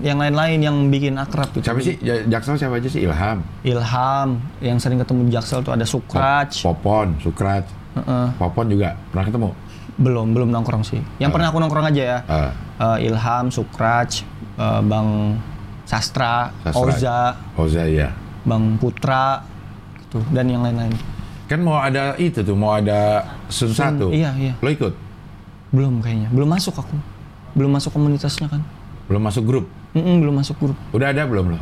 [0.01, 1.67] yang lain-lain yang bikin akrab gitu.
[1.67, 1.99] Siapa sih?
[1.99, 3.03] Ja- Jaksel siapa aja sih?
[3.03, 3.43] Ilham.
[3.67, 4.29] Ilham
[4.63, 6.55] yang sering ketemu di Jaksel tuh ada Sukraj.
[6.63, 7.67] Popon, Sukrat.
[7.99, 8.27] Heeh.
[8.39, 9.51] Popon juga pernah ketemu?
[9.99, 11.03] Belum, belum nongkrong sih.
[11.19, 12.19] Yang pernah aku nongkrong aja ya.
[12.29, 12.51] Ah.
[12.95, 14.23] Eh, Ilham, Sukraj,
[14.55, 15.41] eh, Bang
[15.83, 16.79] Sastra, Sastra.
[16.79, 17.19] Oza,
[17.59, 18.15] Oza ya.
[18.47, 19.43] Bang Putra,
[19.99, 20.95] gitu, dan yang lain-lain.
[21.47, 24.11] Kan mau ada itu tuh, mau ada Sun satu.
[24.11, 24.55] iya, iya.
[24.59, 24.95] Lo ikut?
[25.75, 26.95] Belum kayaknya, belum masuk aku.
[27.57, 28.61] Belum masuk komunitasnya kan.
[29.09, 29.65] Belum masuk grup?
[29.97, 30.77] Mm-mm, belum masuk grup.
[30.93, 31.61] Udah ada belum lo?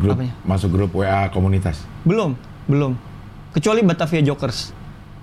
[0.00, 0.32] Grup Apanya?
[0.48, 1.84] masuk grup WA komunitas.
[2.08, 2.32] Belum,
[2.64, 2.96] belum.
[3.52, 4.72] Kecuali Batavia Jokers.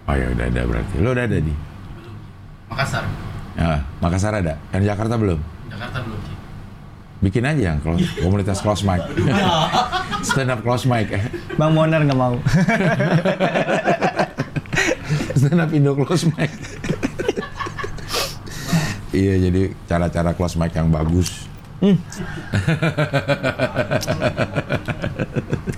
[0.06, 0.96] Oh ya udah ada berarti.
[1.02, 1.54] Lo udah ada di?
[2.70, 3.04] Makassar.
[3.58, 4.54] Ya, Makassar ada.
[4.70, 5.40] Yang Jakarta belum?
[5.72, 6.36] Jakarta belum sih.
[7.18, 9.02] Bikin aja yang close, komunitas close mic.
[10.30, 11.10] Stand up close mic.
[11.58, 12.38] Bang Moner nggak mau.
[15.40, 16.54] Stand up Indo close mic.
[19.18, 21.50] Iya, jadi cara-cara close mic yang bagus.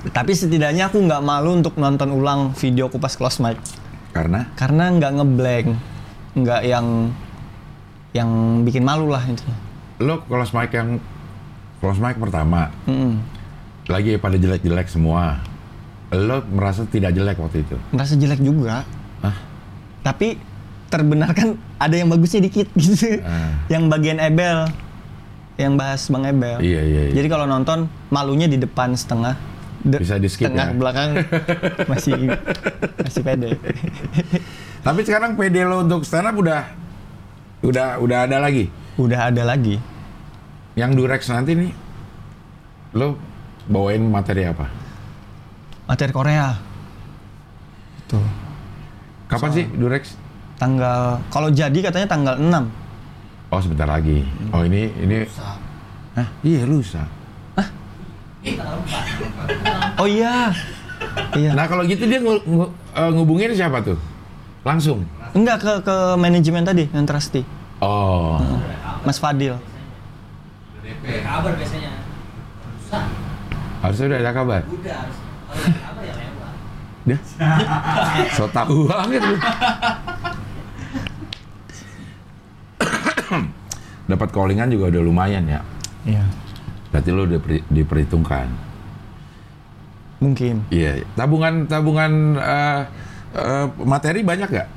[0.09, 3.55] Tapi setidaknya aku nggak malu untuk nonton ulang video kupas close mic.
[4.11, 5.67] Karena Karena nggak ngeblank,
[6.35, 7.11] nggak yang
[8.11, 8.29] yang
[8.63, 9.53] bikin malu lah intinya.
[9.99, 10.95] lo close mic yang
[11.77, 13.19] close mic pertama Mm-mm.
[13.85, 15.43] lagi pada jelek-jelek semua.
[16.09, 17.75] Lo merasa tidak jelek waktu itu?
[17.93, 18.81] Merasa jelek juga.
[19.21, 19.35] Hah?
[20.01, 20.39] Tapi
[20.89, 23.21] terbenarkan ada yang bagusnya dikit gitu.
[23.21, 23.55] Ah.
[23.69, 24.67] Yang bagian Ebel,
[25.55, 26.59] yang bahas Bang Ebel.
[26.59, 27.13] Iya, iya, iya.
[27.13, 29.37] Jadi kalau nonton malunya di depan setengah.
[29.79, 30.75] De- Bisa di-skip tengah ya?
[30.75, 31.09] belakang
[31.91, 32.35] masih
[32.99, 33.55] masih pede.
[34.85, 36.67] Tapi sekarang PD lo untuk stand up udah
[37.63, 38.67] udah udah ada lagi.
[38.99, 39.79] Udah ada lagi.
[40.75, 41.71] Yang Durex nanti nih
[42.91, 43.15] lo
[43.71, 44.67] bawain materi apa?
[45.87, 46.59] Materi Korea.
[48.11, 48.27] Tuh.
[49.31, 50.18] Kapan sih Durex?
[50.59, 52.51] Tanggal kalau jadi katanya tanggal 6.
[53.49, 54.27] Oh sebentar lagi.
[54.51, 55.55] Oh ini ini Sa-
[56.13, 56.27] Hah?
[56.43, 57.03] Iya lusa.
[59.95, 60.51] Oh iya.
[61.31, 61.55] Iya.
[61.55, 63.95] Nah kalau gitu dia ngu- ngu- eh, ngubungin siapa tuh?
[64.61, 65.07] Langsung.
[65.31, 67.47] Enggak ke ke manajemen tadi yang trusty.
[67.79, 68.35] Oh.
[69.01, 69.55] Mas Fadil.
[70.99, 71.91] kabar biasanya
[73.79, 74.61] Harusnya udah ada kabar.
[74.65, 76.53] udah harus kalau ada kabar ya lewat
[78.35, 79.35] so tahu banget lu.
[84.09, 85.61] Dapat callingan juga udah lumayan ya.
[86.05, 86.25] Iya.
[86.89, 88.47] Berarti lo udah diperhitungkan.
[90.19, 90.65] Mungkin.
[90.73, 91.05] Iya.
[91.13, 92.11] Tabungan tabungan
[92.41, 92.81] eh,
[93.37, 94.69] eh, materi banyak gak?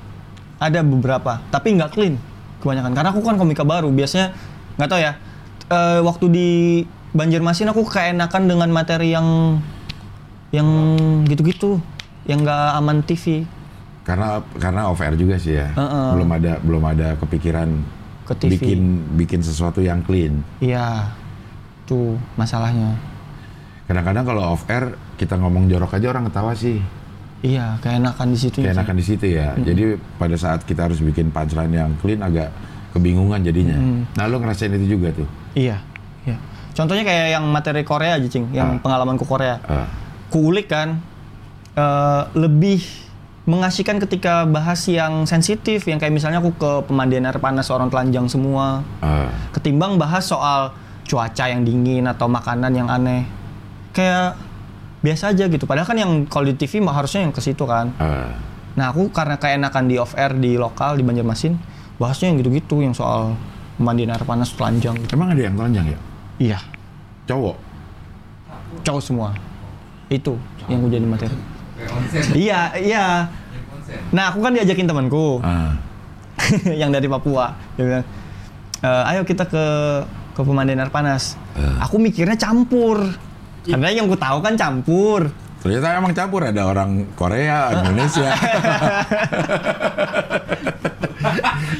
[0.62, 2.14] Ada beberapa, tapi nggak clean
[2.62, 2.94] kebanyakan.
[2.94, 4.30] Karena aku kan komika baru, biasanya
[4.78, 5.12] nggak tahu ya.
[5.72, 6.48] eh, waktu di
[7.12, 9.60] Banjarmasin aku keenakan dengan materi yang
[10.48, 10.68] yang
[11.28, 11.76] gitu-gitu,
[12.24, 13.44] yang nggak aman TV
[14.00, 15.76] Karena karena off air juga sih ya.
[15.76, 16.08] Heeh.
[16.16, 17.68] Belum ada belum ada kepikiran
[18.22, 18.50] ke TV.
[18.54, 18.80] bikin
[19.16, 20.42] bikin sesuatu yang clean.
[20.58, 21.10] Iya,
[21.84, 22.94] tuh masalahnya.
[23.86, 26.78] Kadang-kadang kalau off air kita ngomong jorok aja orang ketawa sih.
[27.42, 28.62] Iya, keenakan di situ.
[28.62, 29.50] Kayak enakan di situ ya.
[29.58, 32.54] Jadi pada saat kita harus bikin punchline yang clean agak
[32.94, 33.74] kebingungan jadinya.
[34.14, 35.26] Nah lo ngerasain itu juga tuh.
[35.58, 35.82] Iya,
[36.22, 36.38] iya.
[36.72, 38.54] Contohnya kayak yang materi Korea aja, Cing.
[38.54, 38.80] Yang Ah.
[38.80, 39.58] pengalamanku Korea.
[39.66, 39.90] Ah.
[40.30, 41.02] Kuulik kan,
[41.74, 42.80] eh, lebih
[43.42, 45.82] mengasihkan ketika bahas yang sensitif.
[45.84, 48.86] Yang kayak misalnya aku ke pemandian air panas orang telanjang semua.
[49.02, 49.30] ah.
[49.50, 50.70] Ketimbang bahas soal
[51.06, 53.26] cuaca yang dingin atau makanan yang aneh.
[53.90, 54.38] Kayak
[55.02, 55.66] biasa aja gitu.
[55.66, 57.90] Padahal kan yang kalau di TV mah harusnya yang ke situ kan.
[57.98, 58.30] ah.
[58.72, 61.58] Nah aku karena keenakan di off air di lokal di Banjarmasin,
[62.00, 63.36] bahasnya yang gitu-gitu yang soal
[63.76, 65.12] pemandian air panas telanjang gitu.
[65.12, 65.98] Emang ada yang telanjang ya?
[66.40, 66.58] Iya,
[67.28, 67.56] Cowok?
[68.82, 69.36] cowok semua.
[70.08, 71.36] Itu yang gue jadi materi.
[72.32, 73.06] Iya, iya.
[74.12, 75.76] Nah, aku kan diajakin temanku Ah.
[76.80, 77.52] yang dari Papua.
[77.76, 78.04] Dia bilang,
[78.80, 79.64] "E, ayo kita ke
[80.32, 81.36] ke pemandian air panas.
[81.56, 81.76] Eh.
[81.84, 83.04] Aku mikirnya campur.
[83.62, 85.28] Karena yang gue tahu kan campur.
[85.62, 88.32] Ternyata emang campur ada orang Korea, Indonesia.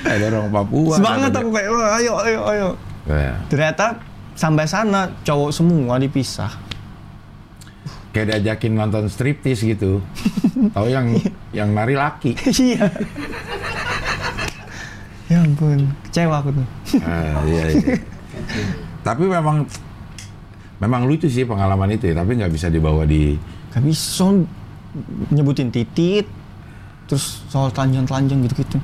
[0.07, 0.95] ada orang Papua.
[0.95, 2.69] Semangat aku kayak, "Wah, ayo, ayo, ayo.
[3.11, 3.35] Ya.
[3.51, 3.99] Ternyata
[4.39, 6.53] sampai sana cowok semua dipisah.
[8.13, 10.05] Kayak diajakin nonton striptis gitu.
[10.77, 11.17] Tahu yang
[11.57, 12.37] yang nari laki.
[12.45, 12.93] Iya.
[15.33, 16.69] ya ampun, kecewa aku tuh.
[17.01, 17.97] Ah, iya, iya.
[19.01, 19.65] Tapi memang
[20.77, 23.33] memang lucu sih pengalaman itu ya, tapi nggak bisa dibawa di
[23.73, 24.45] Gak bisa soal
[25.33, 26.29] nyebutin titit,
[27.09, 28.77] terus soal telanjang-telanjang gitu-gitu.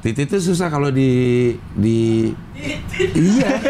[0.00, 2.32] titik itu susah kalau di di
[3.12, 3.52] iya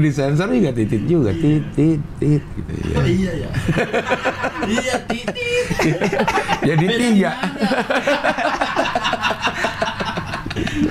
[0.00, 2.94] di sensor juga titit juga titit tit gitu ya.
[2.96, 3.50] Oh iya ya.
[4.68, 5.66] iya titit.
[6.64, 7.32] Jadi tiga.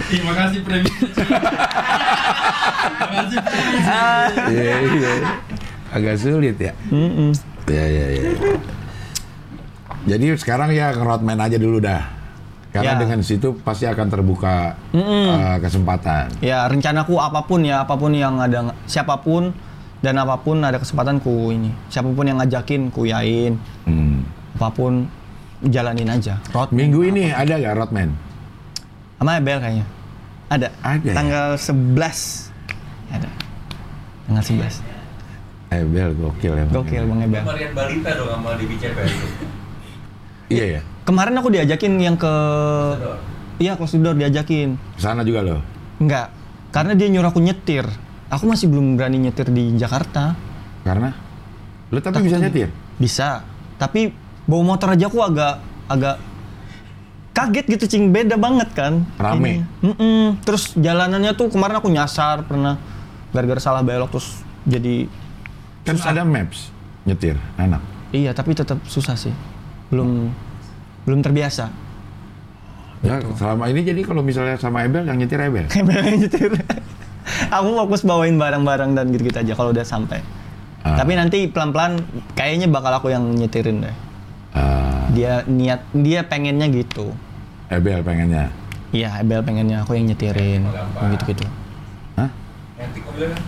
[0.10, 0.90] Terima kasih premi.
[0.90, 1.40] Terima
[3.14, 3.78] kasih premi.
[4.50, 5.14] Iya iya.
[5.90, 6.74] Agak sulit ya.
[7.70, 8.32] Iya iya iya.
[10.10, 12.19] Jadi sekarang ya ke roadman aja dulu dah.
[12.70, 13.02] Karena Ya.
[13.02, 16.30] dengan situ pasti akan terbuka eh, kesempatan.
[16.38, 19.50] Ya rencanaku apa pun ya apa pun yang ada siapa pun
[20.00, 24.22] dan apa pun ada kesempatan ku ini siapa pun yang ngajakin ku yain Hmm.
[24.54, 25.10] apa pun
[25.62, 26.38] jalanin aja.
[26.50, 28.10] Road Minggu ini ada nggak roadman?
[29.18, 29.86] sama Ebel kayaknya.
[30.48, 30.68] Ada.
[30.80, 31.14] Ada ya?
[31.14, 32.54] Tanggal 11.
[33.12, 33.30] Ada.
[34.24, 34.76] Tanggal 11.
[35.70, 36.66] Eh Bel gokil ya.
[36.66, 37.44] Gokil Bang Ebel.
[37.44, 39.28] Varian balita dong sama di BCP itu.
[40.50, 40.82] Iya ya.
[41.10, 42.30] Kemarin aku diajakin yang ke
[43.58, 44.78] Iya, close the door diajakin.
[44.96, 45.60] Sana juga loh.
[45.98, 46.30] Enggak.
[46.70, 47.82] Karena dia nyuruh aku nyetir.
[48.30, 50.38] Aku masih belum berani nyetir di Jakarta.
[50.86, 51.12] Karena
[51.90, 52.70] lu tapi bisa nyetir.
[53.02, 53.42] Bisa.
[53.82, 54.14] Tapi
[54.46, 56.22] bawa motor aja aku agak agak
[57.34, 59.02] kaget gitu cing beda banget kan.
[59.18, 59.66] Rame.
[59.66, 59.90] Ini.
[59.92, 60.24] Mm-mm.
[60.46, 62.78] Terus jalanannya tuh kemarin aku nyasar pernah
[63.34, 65.10] gara-gara salah belok terus jadi
[65.90, 66.70] Kan ada maps
[67.02, 67.82] nyetir enak.
[68.14, 69.34] iya tapi tetap susah sih.
[69.90, 70.30] Belum
[71.06, 71.66] belum terbiasa.
[73.00, 75.72] Ya selama ini jadi kalau misalnya sama Ebel yang nyetir Ebel.
[75.72, 76.52] Ebel yang nyetir.
[77.48, 80.20] aku fokus bawain barang-barang dan gitu-gitu aja kalau udah sampai.
[80.84, 81.00] Ah.
[81.00, 82.04] Tapi nanti pelan-pelan
[82.36, 83.96] kayaknya bakal aku yang nyetirin deh.
[84.52, 87.16] Ah, Dia niat dia pengennya gitu.
[87.70, 88.52] Ebel pengennya.
[88.90, 90.66] Iya, Ebel pengennya aku yang nyetirin,
[91.14, 91.46] gitu-gitu.
[92.18, 92.26] Hah?
[92.74, 93.44] Nanti mobilnya kan.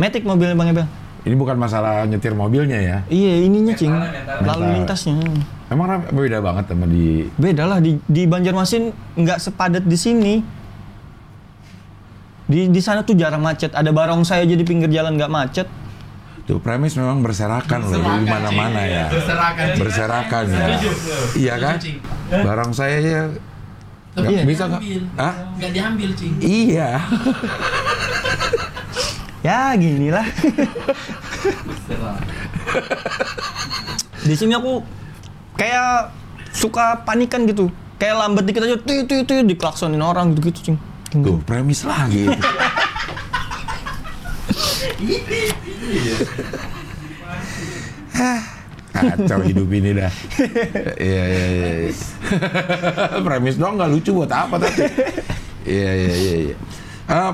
[0.00, 0.86] Metik mobilnya Bang Ebel.
[1.28, 2.96] Ini bukan masalah nyetir mobilnya ya.
[3.12, 3.92] Iya, ininya cing.
[3.92, 4.74] Lalu mental.
[4.80, 5.18] lintasnya.
[5.68, 10.34] Emang rame- beda banget sama di Beda lah di di Banjarmasin nggak sepadat di sini.
[12.48, 13.76] Di di sana tuh jarang macet.
[13.76, 15.68] Ada barongsai aja di pinggir jalan nggak macet.
[16.48, 19.12] tuh premis memang berserakan loh di mana-mana ya.
[19.12, 19.66] Berserakan.
[19.76, 20.66] Berserakan ya.
[21.36, 21.76] Iya kan?
[22.72, 23.22] Saya ya
[24.16, 24.80] nggak nggak bisa nggak?
[25.20, 25.34] Hah?
[25.60, 26.34] Nggak diambil, Cing.
[26.40, 26.88] Iya.
[29.38, 30.26] Ya gini lah.
[34.20, 34.82] di sini aku
[35.58, 36.14] kayak
[36.54, 37.68] suka panikan gitu.
[37.98, 40.78] Kayak lambat dikit aja, tuh tuh tuh diklaksonin orang gitu gitu cing.
[41.10, 42.30] Tuh premis lagi.
[48.98, 50.12] Kacau hidup ini dah.
[51.08, 51.70] Iya iya iya.
[51.86, 51.92] iya.
[53.26, 54.82] Premis dong nggak lucu buat apa tapi.
[55.66, 56.34] Iya iya iya.
[56.50, 56.56] iya.
[57.08, 57.32] Eh,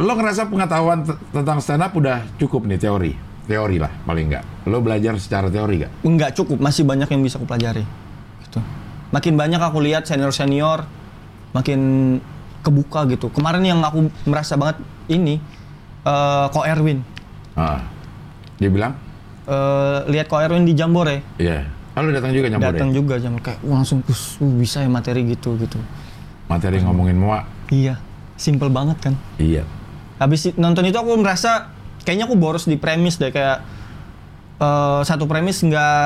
[0.00, 1.04] lo ngerasa pengetahuan
[1.34, 3.12] tentang stand up udah cukup nih teori,
[3.50, 4.44] teori lah paling nggak.
[4.70, 5.92] Lo belajar secara teori nggak?
[6.06, 7.82] Enggak cukup, masih banyak yang bisa aku pelajari.
[8.46, 8.62] Gitu.
[9.10, 10.86] Makin banyak aku lihat senior-senior,
[11.50, 11.80] makin
[12.62, 13.26] kebuka gitu.
[13.34, 14.78] Kemarin yang aku merasa banget
[15.10, 15.42] ini,
[16.06, 17.02] eh Ko Erwin.
[17.58, 17.82] Ah.
[18.62, 18.94] Dia bilang,
[19.50, 21.26] Eh, lihat Ko Erwin di Jambore.
[21.34, 21.66] iya.
[21.90, 24.86] Ah, lo datang juga nyambut Datang juga Jambore kayak wah, langsung "Us, uh, bisa ya
[24.86, 25.74] materi gitu gitu.
[26.46, 27.42] Materi ngomongin mua.
[27.66, 27.98] Iya,
[28.38, 29.14] simple banget kan.
[29.42, 29.66] Iya.
[30.22, 31.66] Habis nonton itu aku merasa
[32.02, 33.60] kayaknya aku boros di premis deh kayak
[34.58, 36.04] eh, satu premis nggak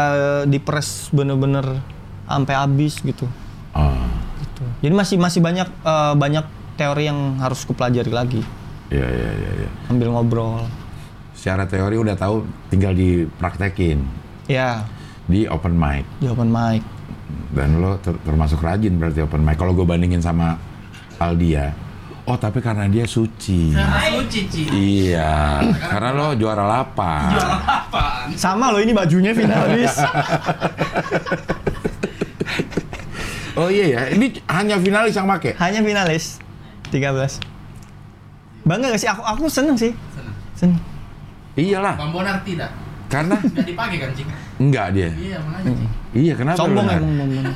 [0.48, 1.80] diperes bener-bener
[2.24, 3.26] sampai habis gitu.
[3.74, 4.06] Ah.
[4.40, 4.64] gitu.
[4.80, 8.42] Jadi masih masih banyak eh, banyak teori yang harus kupelajari lagi.
[8.90, 9.50] Iya iya iya.
[9.64, 9.70] iya.
[9.88, 10.62] Ambil ngobrol.
[11.34, 14.00] Secara teori udah tahu, tinggal dipraktekin
[14.46, 14.86] Ya,
[15.26, 16.06] di open mic.
[16.22, 16.80] di open mic.
[17.52, 19.56] Dan lo ter- termasuk rajin berarti open mic.
[19.56, 20.56] Kalau gue bandingin sama
[21.18, 21.72] Aldia,
[22.24, 23.72] oh tapi karena dia suci.
[23.72, 24.68] Karena suci, Cing.
[24.72, 27.36] Iya, karena lo juara lapan.
[27.36, 28.32] Apaan?
[28.34, 29.94] Sama loh ini bajunya finalis.
[33.54, 35.54] Oh iya ya, ini hanya finalis yang make.
[35.62, 36.42] Hanya finalis
[36.90, 37.38] 13.
[38.66, 39.06] Bangga gak sih?
[39.06, 39.94] Aku aku seneng sih.
[40.10, 40.34] Senang.
[40.58, 40.80] Seneng.
[41.54, 42.74] Iyalah, Bang Bonar tidak.
[43.06, 44.26] karena Nggak dipakai kan, Cing?
[44.58, 45.06] enggak dia.
[45.14, 45.90] Iya, makanya, Cing.
[46.18, 46.58] Iya, kenapa?
[46.58, 47.46] Sombong emang.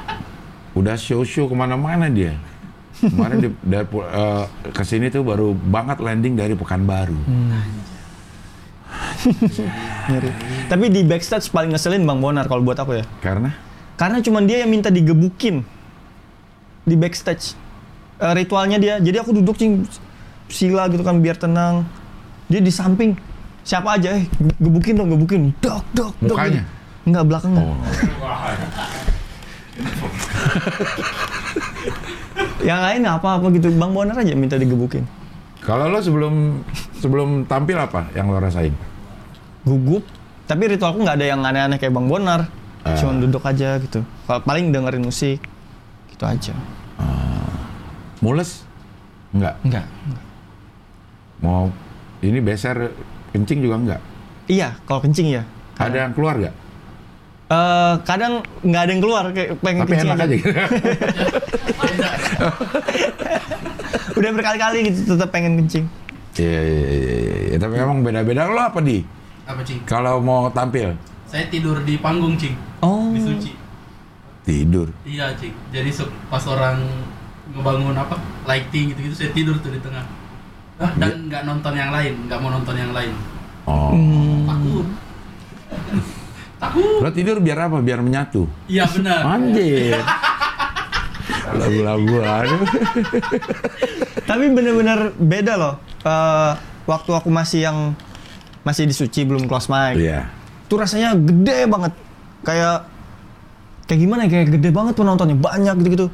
[0.80, 2.32] Udah show-show ke mana-mana dia.
[3.02, 7.16] Kemarin di, dari, pu- eh, ke sini tuh baru banget landing dari Pekanbaru.
[10.06, 10.30] Ngeri.
[10.66, 13.04] Tapi di backstage paling ngeselin Bang Bonar kalau buat aku ya.
[13.18, 13.52] Karena
[13.94, 15.60] Karena cuman dia yang minta digebukin
[16.82, 17.52] di backstage.
[18.16, 18.94] Eh, ritualnya dia.
[18.96, 19.84] Jadi aku duduk cing
[20.46, 21.84] sila gitu kan biar tenang.
[22.46, 23.16] Dia di samping
[23.60, 25.52] siapa aja eh ge- gebukin dong gebukin.
[25.58, 26.32] Dok dok dok.
[26.32, 26.64] Mukanya?
[27.00, 27.60] Enggak belakangnya.
[27.60, 27.76] oh,
[32.70, 33.66] Yang lain apa-apa gitu.
[33.74, 35.02] Bang Bonar aja minta digebukin.
[35.60, 36.64] kalau lo sebelum
[37.02, 38.72] sebelum tampil apa yang lo rasain?
[39.66, 40.06] Gugup.
[40.46, 42.46] Tapi ritualku nggak ada yang aneh-aneh kayak Bang Bonar.
[42.86, 42.96] Ah.
[42.96, 44.06] Cuman duduk aja gitu.
[44.24, 45.42] Kalau paling dengerin musik
[46.14, 46.54] gitu aja.
[48.24, 48.64] Mules?
[49.34, 49.58] Enggak.
[49.66, 49.86] Enggak.
[51.40, 51.72] Mau
[52.20, 52.92] ini beser
[53.32, 54.00] kencing juga enggak?
[54.48, 55.42] Iya, kalau kencing ya.
[55.80, 56.54] Ada yang keluar nggak?
[57.50, 60.30] Eh, kadang nggak ada yang keluar kayak pengen Tapi enak aja.
[60.30, 60.54] gitu.
[64.22, 65.82] Udah berkali-kali gitu tetap pengen kencing.
[66.38, 67.10] Iya, iya, iya,
[67.50, 67.56] iya.
[67.58, 68.46] Tapi emang beda-beda.
[68.46, 69.02] Lo apa di?
[69.50, 69.82] Apa cing?
[69.82, 70.94] Kalau mau tampil
[71.26, 72.54] Saya tidur di panggung cing.
[72.86, 73.10] Oh.
[73.10, 73.50] Di suci.
[74.46, 74.86] tidur.
[75.02, 75.50] Iya cing.
[75.74, 75.90] Jadi
[76.30, 76.86] pas orang
[77.50, 78.14] ngebangun apa
[78.46, 80.06] lighting gitu-gitu saya tidur tuh di tengah.
[80.78, 83.10] Ah, Dan nggak nonton yang lain, nggak mau nonton yang lain.
[83.66, 83.90] Oh.
[83.90, 84.46] Hmm.
[84.46, 84.86] Takut.
[87.00, 87.80] Lo tidur biar apa?
[87.80, 88.44] Biar menyatu.
[88.68, 89.20] Iya benar.
[89.36, 89.96] Anjir.
[91.50, 92.48] Lagu-laguan.
[94.28, 95.74] Tapi bener-bener beda loh.
[96.04, 96.52] Eh,
[96.86, 97.78] waktu aku masih yang
[98.60, 99.96] masih di suci belum close mic.
[99.96, 100.28] Iya.
[100.68, 101.92] Itu rasanya gede banget.
[102.44, 102.88] Kayak
[103.88, 104.30] kayak gimana ya?
[104.30, 106.06] Kayak gede banget penontonnya, banyak gitu-gitu.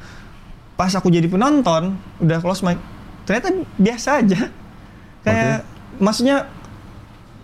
[0.76, 2.76] Pas aku jadi penonton, udah close mic,
[3.24, 4.40] ternyata biasa aja.
[5.24, 5.64] Kayak
[5.99, 6.49] maksudnya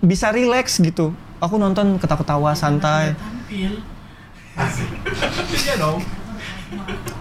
[0.05, 1.17] bisa relax gitu.
[1.43, 3.13] Aku nonton ketawa-ketawa santai.
[3.13, 3.73] Tampil.
[5.59, 5.99] Iya dong.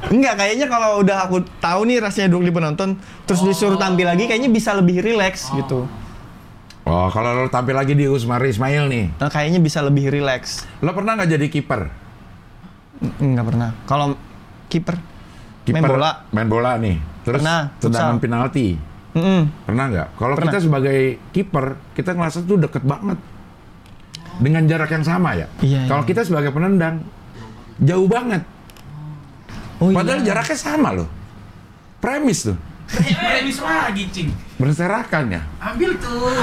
[0.10, 2.90] Enggak, kayaknya kalau udah aku tahu nih rasanya duduk di penonton,
[3.24, 5.88] terus disuruh tampil lagi, kayaknya bisa lebih relax gitu.
[6.82, 10.66] Oh, kalau lo tampil lagi di Usmari Ismail nih, Nah, kayaknya bisa lebih relax.
[10.80, 11.82] lo pernah nggak jadi kiper?
[13.00, 13.70] N- Enggak pernah.
[13.86, 14.06] Kalau
[14.68, 14.96] kiper
[15.64, 16.12] Main bola.
[16.30, 16.98] Main bola nih.
[17.22, 18.24] Terus Pernah, tendangan futsal.
[18.24, 18.68] penalti.
[19.14, 19.42] Mm-mm.
[19.64, 20.08] Pernah nggak?
[20.16, 21.00] Kalau kita sebagai
[21.30, 23.20] kiper, kita ngerasa tuh deket banget
[24.42, 25.46] dengan jarak yang sama ya.
[25.62, 26.10] Iya, Kalau iya.
[26.10, 27.06] kita sebagai penendang,
[27.78, 28.42] jauh banget.
[29.78, 30.34] Oh Padahal iya.
[30.34, 31.10] jaraknya sama loh.
[32.02, 32.58] Premis tuh,
[32.90, 34.34] Premis lagi cing.
[34.58, 35.42] berserakan ya.
[35.62, 36.34] Ambil tuh.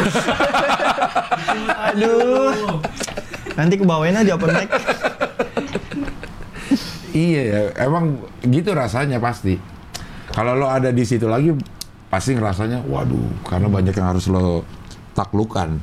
[1.91, 2.79] Aduh.
[3.59, 4.71] Nanti aku bawain aja open mic.
[7.11, 9.59] Iya ya, emang gitu rasanya pasti.
[10.31, 11.51] Kalau lo ada di situ lagi,
[12.07, 14.63] pasti ngerasanya, waduh, karena banyak yang harus lo
[15.19, 15.83] taklukan.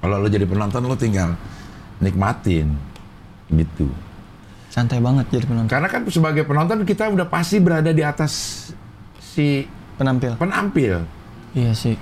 [0.00, 1.36] Kalau lo jadi penonton, lo tinggal
[2.00, 2.72] nikmatin,
[3.52, 3.88] gitu.
[4.70, 5.70] Santai banget jadi penonton.
[5.70, 8.32] Karena kan sebagai penonton kita udah pasti berada di atas
[9.20, 9.66] si
[10.00, 10.32] Penampil.
[10.40, 11.04] penampil.
[11.52, 11.92] Iya sih.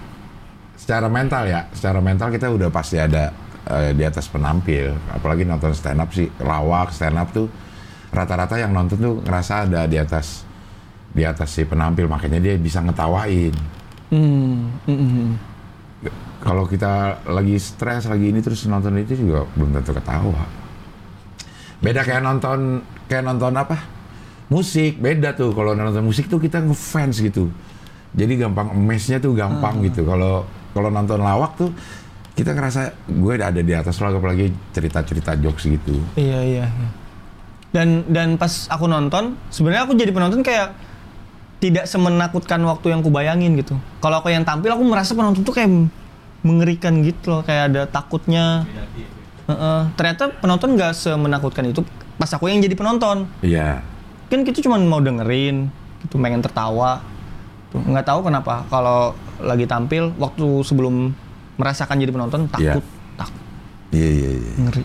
[0.79, 3.35] Secara mental ya, secara mental kita udah pasti ada
[3.67, 4.95] eh, di atas penampil.
[5.11, 7.51] Apalagi nonton stand up sih, lawak stand up tuh
[8.15, 10.47] rata-rata yang nonton tuh ngerasa ada di atas
[11.09, 13.53] di atas si penampil, makanya dia bisa ngetawain.
[14.09, 14.71] Hmm.
[14.87, 15.58] mm-mm.
[16.39, 20.47] Kalau kita lagi stres, lagi ini terus nonton itu juga belum tentu ketawa.
[21.83, 23.77] Beda kayak nonton kayak nonton apa?
[24.49, 25.51] Musik, beda tuh.
[25.51, 27.51] Kalau nonton musik tuh kita ngefans gitu.
[28.15, 30.07] Jadi gampang emesnya tuh gampang gitu.
[30.07, 31.71] Kalau kalau nonton lawak tuh
[32.39, 35.99] kita ngerasa gue ada di atas lo apalagi cerita-cerita jokes gitu.
[36.15, 36.67] Iya iya.
[36.71, 36.89] iya.
[37.69, 40.73] Dan dan pas aku nonton, sebenarnya aku jadi penonton kayak
[41.59, 43.75] tidak semenakutkan waktu yang kubayangin gitu.
[43.99, 45.69] Kalau aku yang tampil, aku merasa penonton tuh kayak
[46.41, 48.65] mengerikan gitu loh, kayak ada takutnya.
[49.49, 49.81] Heeh.
[49.97, 51.81] ternyata penonton nggak semenakutkan itu.
[52.15, 53.81] Pas aku yang jadi penonton, Iya.
[54.29, 55.73] kan kita cuma mau dengerin,
[56.05, 57.01] gitu pengen tertawa.
[57.73, 61.17] Nggak tahu kenapa kalau lagi tampil waktu sebelum
[61.57, 62.77] merasakan jadi penonton Iya.
[62.77, 62.85] takut,
[63.17, 63.43] takut,
[63.89, 64.53] Iya, iya, iya.
[64.61, 64.85] ngeri.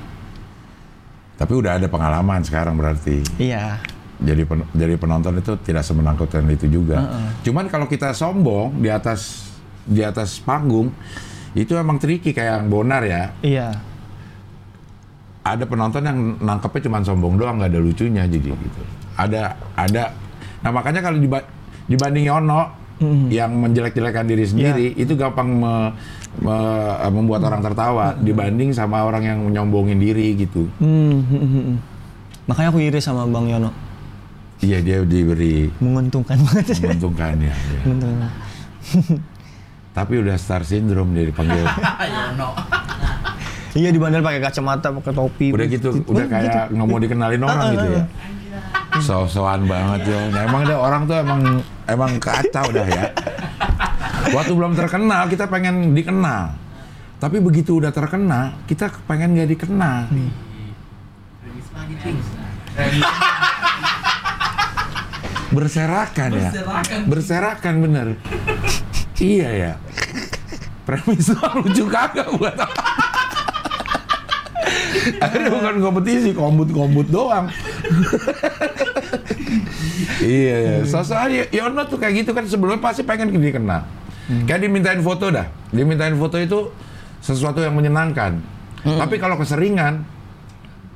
[1.35, 3.19] Tapi udah ada pengalaman sekarang berarti.
[3.35, 3.83] Iya.
[4.23, 7.03] Jadi pen- jadi penonton itu tidak semenakutkan itu juga.
[7.03, 7.27] Heeh.
[7.43, 9.51] Cuman kalau kita sombong di atas
[9.83, 10.87] di atas panggung
[11.53, 13.29] itu emang tricky kayak yang Bonar ya.
[13.39, 13.67] Iya.
[15.43, 18.81] Ada penonton yang nangkepnya cuma sombong doang nggak ada lucunya jadi gitu.
[19.13, 20.15] Ada ada.
[20.63, 21.43] Nah makanya kalau diba-
[21.85, 23.27] dibanding Yono Mm-mm.
[23.27, 25.91] yang menjelek-jelekan diri sendiri itu gampang me-
[26.39, 30.71] me- membuat orang tertawa dibanding sama orang yang menyombongin diri gitu.
[30.79, 31.77] Hmm, hmm, hmm, hmm.
[32.47, 33.69] Makanya aku iri sama Bang Yono.
[34.63, 36.79] Iya dia diberi Menguntungkan banget.
[36.79, 37.51] menguntungkan ya.
[37.51, 37.81] ya.
[37.83, 38.31] Menguntungkan.
[39.93, 41.63] Tapi udah star syndrome dia dipanggil.
[42.33, 42.57] No.
[43.77, 45.47] iya di bandar pakai kacamata, pakai topi.
[45.53, 48.03] udah gitu, udah kayak nggak mau dikenalin orang gitu ya.
[49.01, 50.19] So-soan banget yo.
[50.33, 51.41] Nah, emang deh orang tuh emang
[51.85, 53.13] emang kacau dah ya.
[54.33, 56.57] Waktu belum terkenal kita pengen dikenal.
[57.21, 60.09] Tapi begitu udah terkenal, kita pengen nggak dikenal.
[65.53, 66.49] Berserakan ya.
[66.49, 66.99] Berserakan.
[67.09, 68.07] Berserakan bener.
[69.23, 69.71] Iya ya.
[70.83, 72.83] Premis lucu kagak buat apa.
[75.19, 77.47] Akhirnya bukan kompetisi, kombut-kombut doang.
[80.23, 80.75] iya, iya.
[80.87, 83.83] Soalnya Yono tuh kayak gitu kan sebelumnya pasti pengen dikenal.
[84.47, 85.47] Kayak dimintain foto dah.
[85.71, 86.71] Dimintain foto itu
[87.19, 88.39] sesuatu yang menyenangkan.
[88.83, 90.03] Tapi kalau keseringan,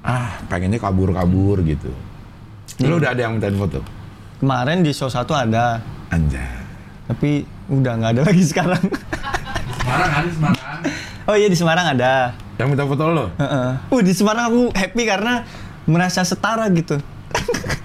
[0.04, 1.92] ah pengennya kabur-kabur gitu.
[2.84, 3.80] Lu udah ada yang mintain foto?
[4.40, 5.82] Kemarin di show satu ada,
[6.14, 6.67] Anjay.
[7.08, 8.84] Tapi udah nggak ada lagi sekarang.
[9.78, 10.80] Semarang ada Semarang.
[11.28, 12.14] Oh iya di Semarang ada.
[12.56, 13.26] Yang minta foto lo?
[13.36, 13.70] Heeh.
[13.88, 15.44] Uh, di Semarang aku happy karena
[15.84, 17.00] merasa setara gitu.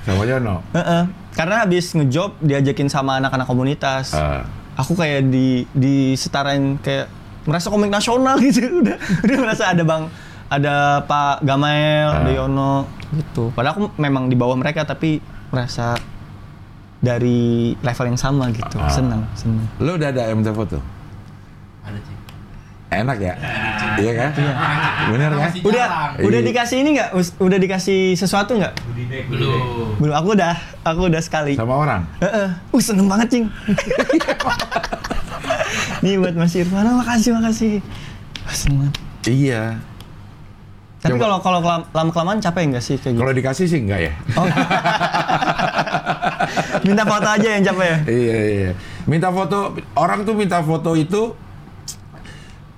[0.03, 0.63] Sama Yono?
[0.73, 1.03] Heeh.
[1.33, 4.13] Karena habis ngejob diajakin sama anak-anak komunitas.
[4.13, 4.45] Ah.
[4.75, 7.07] Aku kayak di di setarain kayak
[7.43, 10.07] merasa komik nasional gitu udah udah merasa ada bang
[10.47, 12.19] ada Pak Gamael, Ah.
[12.21, 13.51] ada Yono gitu.
[13.53, 15.19] Padahal aku memang di bawah mereka tapi
[15.49, 15.97] merasa
[17.03, 18.79] dari level yang sama gitu.
[18.79, 18.87] Ah.
[18.87, 19.67] Senang, senang.
[19.77, 20.79] Lo udah ada yang minta foto?
[21.83, 22.15] Ada sih.
[22.93, 23.35] Enak ya?
[23.97, 24.31] Iya kan?
[25.11, 25.51] Bener kan?
[25.65, 26.23] Udah jarang.
[26.23, 26.47] udah Iya.
[26.47, 27.09] dikasih ini nggak?
[27.41, 28.73] Udah dikasih sesuatu nggak?
[29.33, 29.97] Belum.
[29.97, 30.15] Belum.
[30.15, 31.57] Aku udah, aku udah sekali.
[31.57, 32.05] Sama orang?
[32.21, 32.49] Heeh.
[32.69, 33.47] Uh, seneng banget, Cing.
[36.05, 37.73] Nih buat Mas Irfan, makasih, makasih.
[38.45, 38.95] Wah, seneng banget.
[39.25, 39.63] Iya.
[41.01, 43.23] Tapi kalau kalau kelam- lama-kelamaan capek nggak sih kayak gitu?
[43.25, 44.13] Kalau dikasih sih enggak ya?
[44.37, 44.47] Oh.
[46.83, 47.99] Minta foto aja yang capek ya?
[48.11, 48.71] iya, iya.
[49.07, 51.35] Minta foto, orang tuh minta foto itu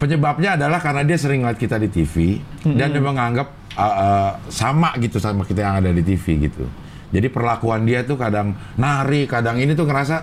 [0.00, 3.48] penyebabnya adalah karena dia sering lihat kita di TV dan dia menganggap
[3.78, 6.68] uh, uh, sama gitu sama kita yang ada di TV gitu.
[7.14, 10.16] Jadi perlakuan dia tuh kadang nari, kadang ini tuh ngerasa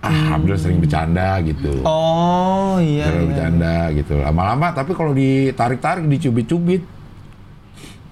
[0.00, 1.84] ah Abdul sering bercanda gitu.
[1.86, 3.08] Oh, iya.
[3.08, 3.30] Sering iya.
[3.30, 4.14] bercanda gitu.
[4.18, 6.82] Lama-lama tapi kalau ditarik-tarik, dicubit-cubit,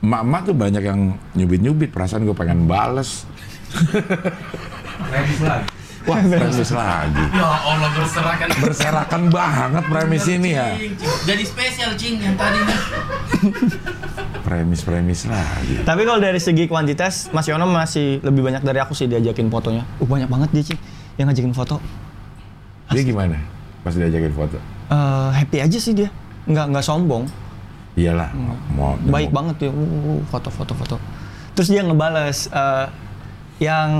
[0.05, 1.01] emak-emak tuh banyak yang
[1.35, 1.91] nyubit-nyubit.
[1.91, 3.27] Perasaan gue pengen bales.
[5.07, 5.67] Remis lagi.
[6.09, 7.25] Wah, premis lagi.
[7.37, 8.47] Ya Allah berserakan.
[8.65, 10.75] Berserakan banget premis ini ya.
[10.75, 11.17] Cing, cing.
[11.29, 12.59] Jadi spesial cing yang tadi.
[14.47, 15.85] Premis-premis lagi.
[15.85, 19.85] Tapi kalau dari segi kuantitas, Mas Yono masih lebih banyak dari aku sih diajakin fotonya.
[20.01, 20.81] Uh, banyak banget dia, Cing.
[21.21, 21.77] Yang ngajakin foto.
[22.89, 23.37] Dia gimana?
[23.85, 24.57] Pas diajakin foto?
[24.89, 26.09] Eh, happy aja sih dia.
[26.49, 27.29] Nggak, nggak sombong.
[27.99, 28.31] Iyalah,
[28.79, 30.97] mau baik mau- banget ya uh, foto foto foto
[31.51, 32.87] terus dia ngebales eh,
[33.59, 33.91] yang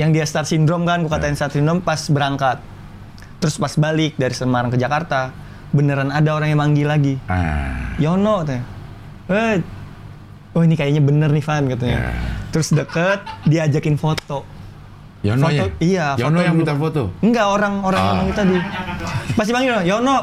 [0.00, 2.56] yang dia start syndrome kan gue katain start syndrome pas berangkat
[3.36, 5.28] terus pas balik dari Semarang ke Jakarta
[5.70, 8.64] beneran ada orang yang manggil lagi Ah, Yono katanya
[9.28, 9.60] eh
[10.50, 12.10] oh ini kayaknya bener nih Van katanya Ya.
[12.50, 14.42] terus deket diajakin foto
[15.20, 15.62] Yono ya?
[15.62, 16.60] Foto- iya, Yono foto yang dulu.
[16.64, 17.02] minta foto.
[17.20, 18.18] Enggak orang orang yang Ah.
[18.18, 18.56] manggil tadi.
[19.36, 20.16] Pasti panggil Yono.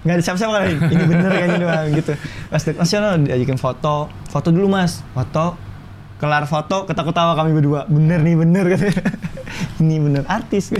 [0.00, 0.72] Nggak ada siapa-siapa kali.
[0.94, 2.12] Ini bener kan ini doang gitu.
[2.54, 3.94] Dek Mas Yono diajakin foto.
[4.24, 5.02] Foto dulu Mas.
[5.10, 5.58] Foto.
[6.24, 7.84] Kelar foto ketawa-ketawa kami berdua.
[7.84, 9.12] Bener nih bener katanya.
[9.84, 10.72] ini bener artis.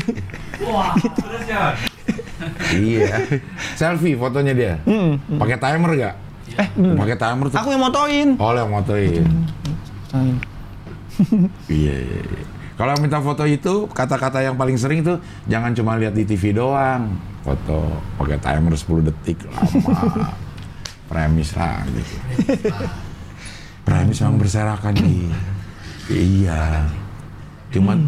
[0.64, 1.76] Wah, terus ya.
[2.72, 3.12] iya.
[3.76, 4.74] Selfie fotonya dia.
[4.88, 5.20] Hmm.
[5.36, 6.14] Pakai timer gak?
[6.56, 6.68] eh.
[6.72, 7.60] Pakai timer tuh.
[7.60, 8.28] Aku yang motoin.
[8.40, 9.20] Oh, yang motoin.
[10.08, 10.36] Motoin.
[11.70, 12.42] Iya, iya, iya.
[12.74, 17.20] Kalau minta foto itu kata-kata yang paling sering tuh jangan cuma lihat di TV doang.
[17.44, 20.32] Foto pakai timer 10 detik lama.
[21.06, 22.16] Premis lah gitu.
[23.84, 25.28] Premis memang berserakan nih.
[26.08, 26.88] Iya.
[27.70, 27.98] Cuman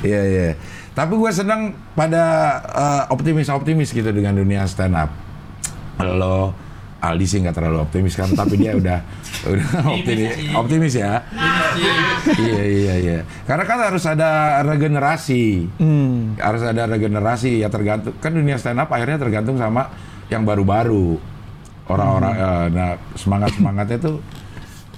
[0.00, 0.48] Iya, iya.
[0.92, 2.24] Tapi gue senang pada
[2.66, 5.10] eh, optimis-optimis gitu dengan dunia stand up.
[6.00, 6.54] Lo
[6.98, 8.98] Aldi sih nggak terlalu optimis kan, tapi dia udah
[9.54, 11.22] udah optimis, optimis ya.
[12.34, 13.18] Iya iya iya.
[13.46, 16.34] Karena kan harus ada regenerasi, Hmm.
[16.42, 19.94] harus ada regenerasi ya tergantung kan dunia stand up akhirnya tergantung sama
[20.26, 21.22] yang baru-baru
[21.88, 24.16] orang-orang eh, nah semangat semangatnya tuh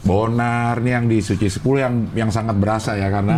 [0.00, 3.36] Bonar nih yang di Suci 10 yang yang sangat berasa ya karena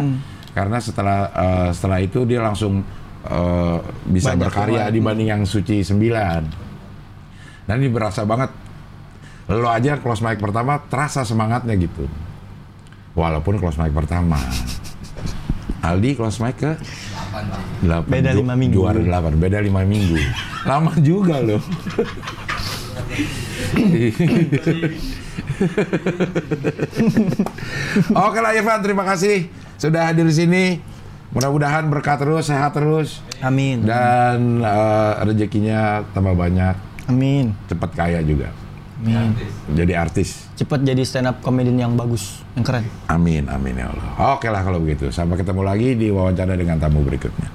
[0.55, 2.87] karena setelah eh, setelah itu dia langsung
[3.27, 4.95] eh, bisa Banyak berkarya keluar.
[4.95, 5.99] dibanding yang Suci 9.
[7.67, 8.51] Dan ini berasa banget
[9.51, 12.07] lo aja close mic pertama terasa semangatnya gitu.
[13.19, 14.39] Walaupun close mic pertama.
[15.83, 17.91] Aldi close mic ke Delapan sih.
[17.91, 18.77] 8 Beda lima minggu.
[18.79, 20.15] Juara 8, beda 5 minggu.
[20.63, 21.59] Lama juga loh.
[28.13, 30.81] Oke lah Irfan, terima kasih sudah hadir di sini.
[31.33, 33.89] Mudah-mudahan berkah terus, sehat terus, Amin.
[33.89, 36.77] dan eh, rezekinya tambah banyak,
[37.09, 37.57] Amin.
[37.73, 38.53] cepat kaya juga,
[39.01, 39.33] Amin.
[39.73, 40.53] jadi artis.
[40.61, 42.85] Cepet jadi stand up comedian yang bagus, yang keren.
[43.09, 44.37] Amin, amin ya Allah.
[44.37, 45.09] Oke lah kalau begitu.
[45.09, 47.49] Sampai ketemu lagi di wawancara dengan tamu berikutnya.